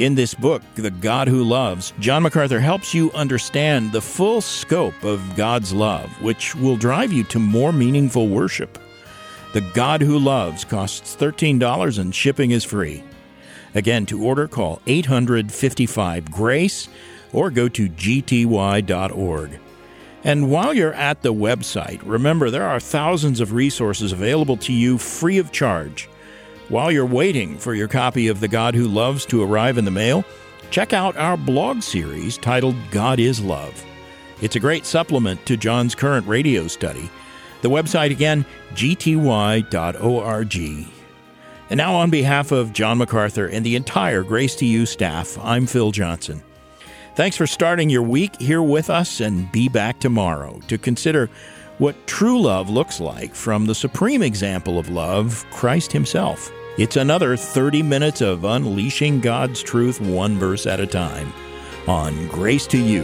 In 0.00 0.14
this 0.14 0.32
book, 0.32 0.62
The 0.76 0.90
God 0.90 1.28
Who 1.28 1.44
Loves, 1.44 1.92
John 2.00 2.22
MacArthur 2.22 2.58
helps 2.58 2.94
you 2.94 3.12
understand 3.12 3.92
the 3.92 4.00
full 4.00 4.40
scope 4.40 5.04
of 5.04 5.36
God's 5.36 5.74
love, 5.74 6.08
which 6.22 6.54
will 6.54 6.78
drive 6.78 7.12
you 7.12 7.22
to 7.24 7.38
more 7.38 7.70
meaningful 7.70 8.28
worship. 8.28 8.78
The 9.52 9.60
God 9.60 10.00
Who 10.00 10.18
Loves 10.18 10.64
costs 10.64 11.14
$13 11.14 11.98
and 11.98 12.14
shipping 12.14 12.52
is 12.52 12.64
free. 12.64 13.04
Again, 13.74 14.06
to 14.06 14.24
order, 14.24 14.48
call 14.48 14.80
855 14.86 16.30
GRACE 16.30 16.88
or 17.34 17.50
go 17.50 17.68
to 17.68 17.90
gty.org. 17.90 19.60
And 20.24 20.50
while 20.50 20.72
you're 20.72 20.94
at 20.94 21.20
the 21.20 21.34
website, 21.34 22.00
remember 22.06 22.48
there 22.48 22.66
are 22.66 22.80
thousands 22.80 23.38
of 23.38 23.52
resources 23.52 24.12
available 24.12 24.56
to 24.56 24.72
you 24.72 24.96
free 24.96 25.36
of 25.36 25.52
charge. 25.52 26.08
While 26.70 26.92
you're 26.92 27.04
waiting 27.04 27.58
for 27.58 27.74
your 27.74 27.88
copy 27.88 28.28
of 28.28 28.38
The 28.38 28.46
God 28.46 28.76
Who 28.76 28.86
Loves 28.86 29.26
to 29.26 29.42
arrive 29.42 29.76
in 29.76 29.84
the 29.84 29.90
mail, 29.90 30.24
check 30.70 30.92
out 30.92 31.16
our 31.16 31.36
blog 31.36 31.82
series 31.82 32.38
titled 32.38 32.76
God 32.92 33.18
is 33.18 33.40
Love. 33.40 33.84
It's 34.40 34.54
a 34.54 34.60
great 34.60 34.86
supplement 34.86 35.44
to 35.46 35.56
John's 35.56 35.96
current 35.96 36.28
radio 36.28 36.68
study. 36.68 37.10
The 37.62 37.70
website 37.70 38.12
again, 38.12 38.46
gty.org. 38.74 40.56
And 41.70 41.76
now, 41.76 41.94
on 41.96 42.08
behalf 42.08 42.52
of 42.52 42.72
John 42.72 42.98
MacArthur 42.98 43.46
and 43.46 43.66
the 43.66 43.74
entire 43.74 44.22
Grace 44.22 44.54
to 44.54 44.64
You 44.64 44.86
staff, 44.86 45.36
I'm 45.42 45.66
Phil 45.66 45.90
Johnson. 45.90 46.40
Thanks 47.16 47.36
for 47.36 47.48
starting 47.48 47.90
your 47.90 48.04
week 48.04 48.40
here 48.40 48.62
with 48.62 48.90
us 48.90 49.18
and 49.18 49.50
be 49.50 49.68
back 49.68 49.98
tomorrow 49.98 50.60
to 50.68 50.78
consider 50.78 51.30
what 51.78 52.06
true 52.06 52.40
love 52.40 52.70
looks 52.70 53.00
like 53.00 53.34
from 53.34 53.66
the 53.66 53.74
supreme 53.74 54.22
example 54.22 54.78
of 54.78 54.88
love, 54.88 55.44
Christ 55.50 55.90
Himself. 55.90 56.52
It's 56.80 56.96
another 56.96 57.36
30 57.36 57.82
minutes 57.82 58.22
of 58.22 58.42
unleashing 58.42 59.20
God's 59.20 59.62
truth 59.62 60.00
one 60.00 60.38
verse 60.38 60.66
at 60.66 60.80
a 60.80 60.86
time 60.86 61.30
on 61.86 62.26
Grace 62.28 62.66
to 62.68 62.78
You. 62.78 63.02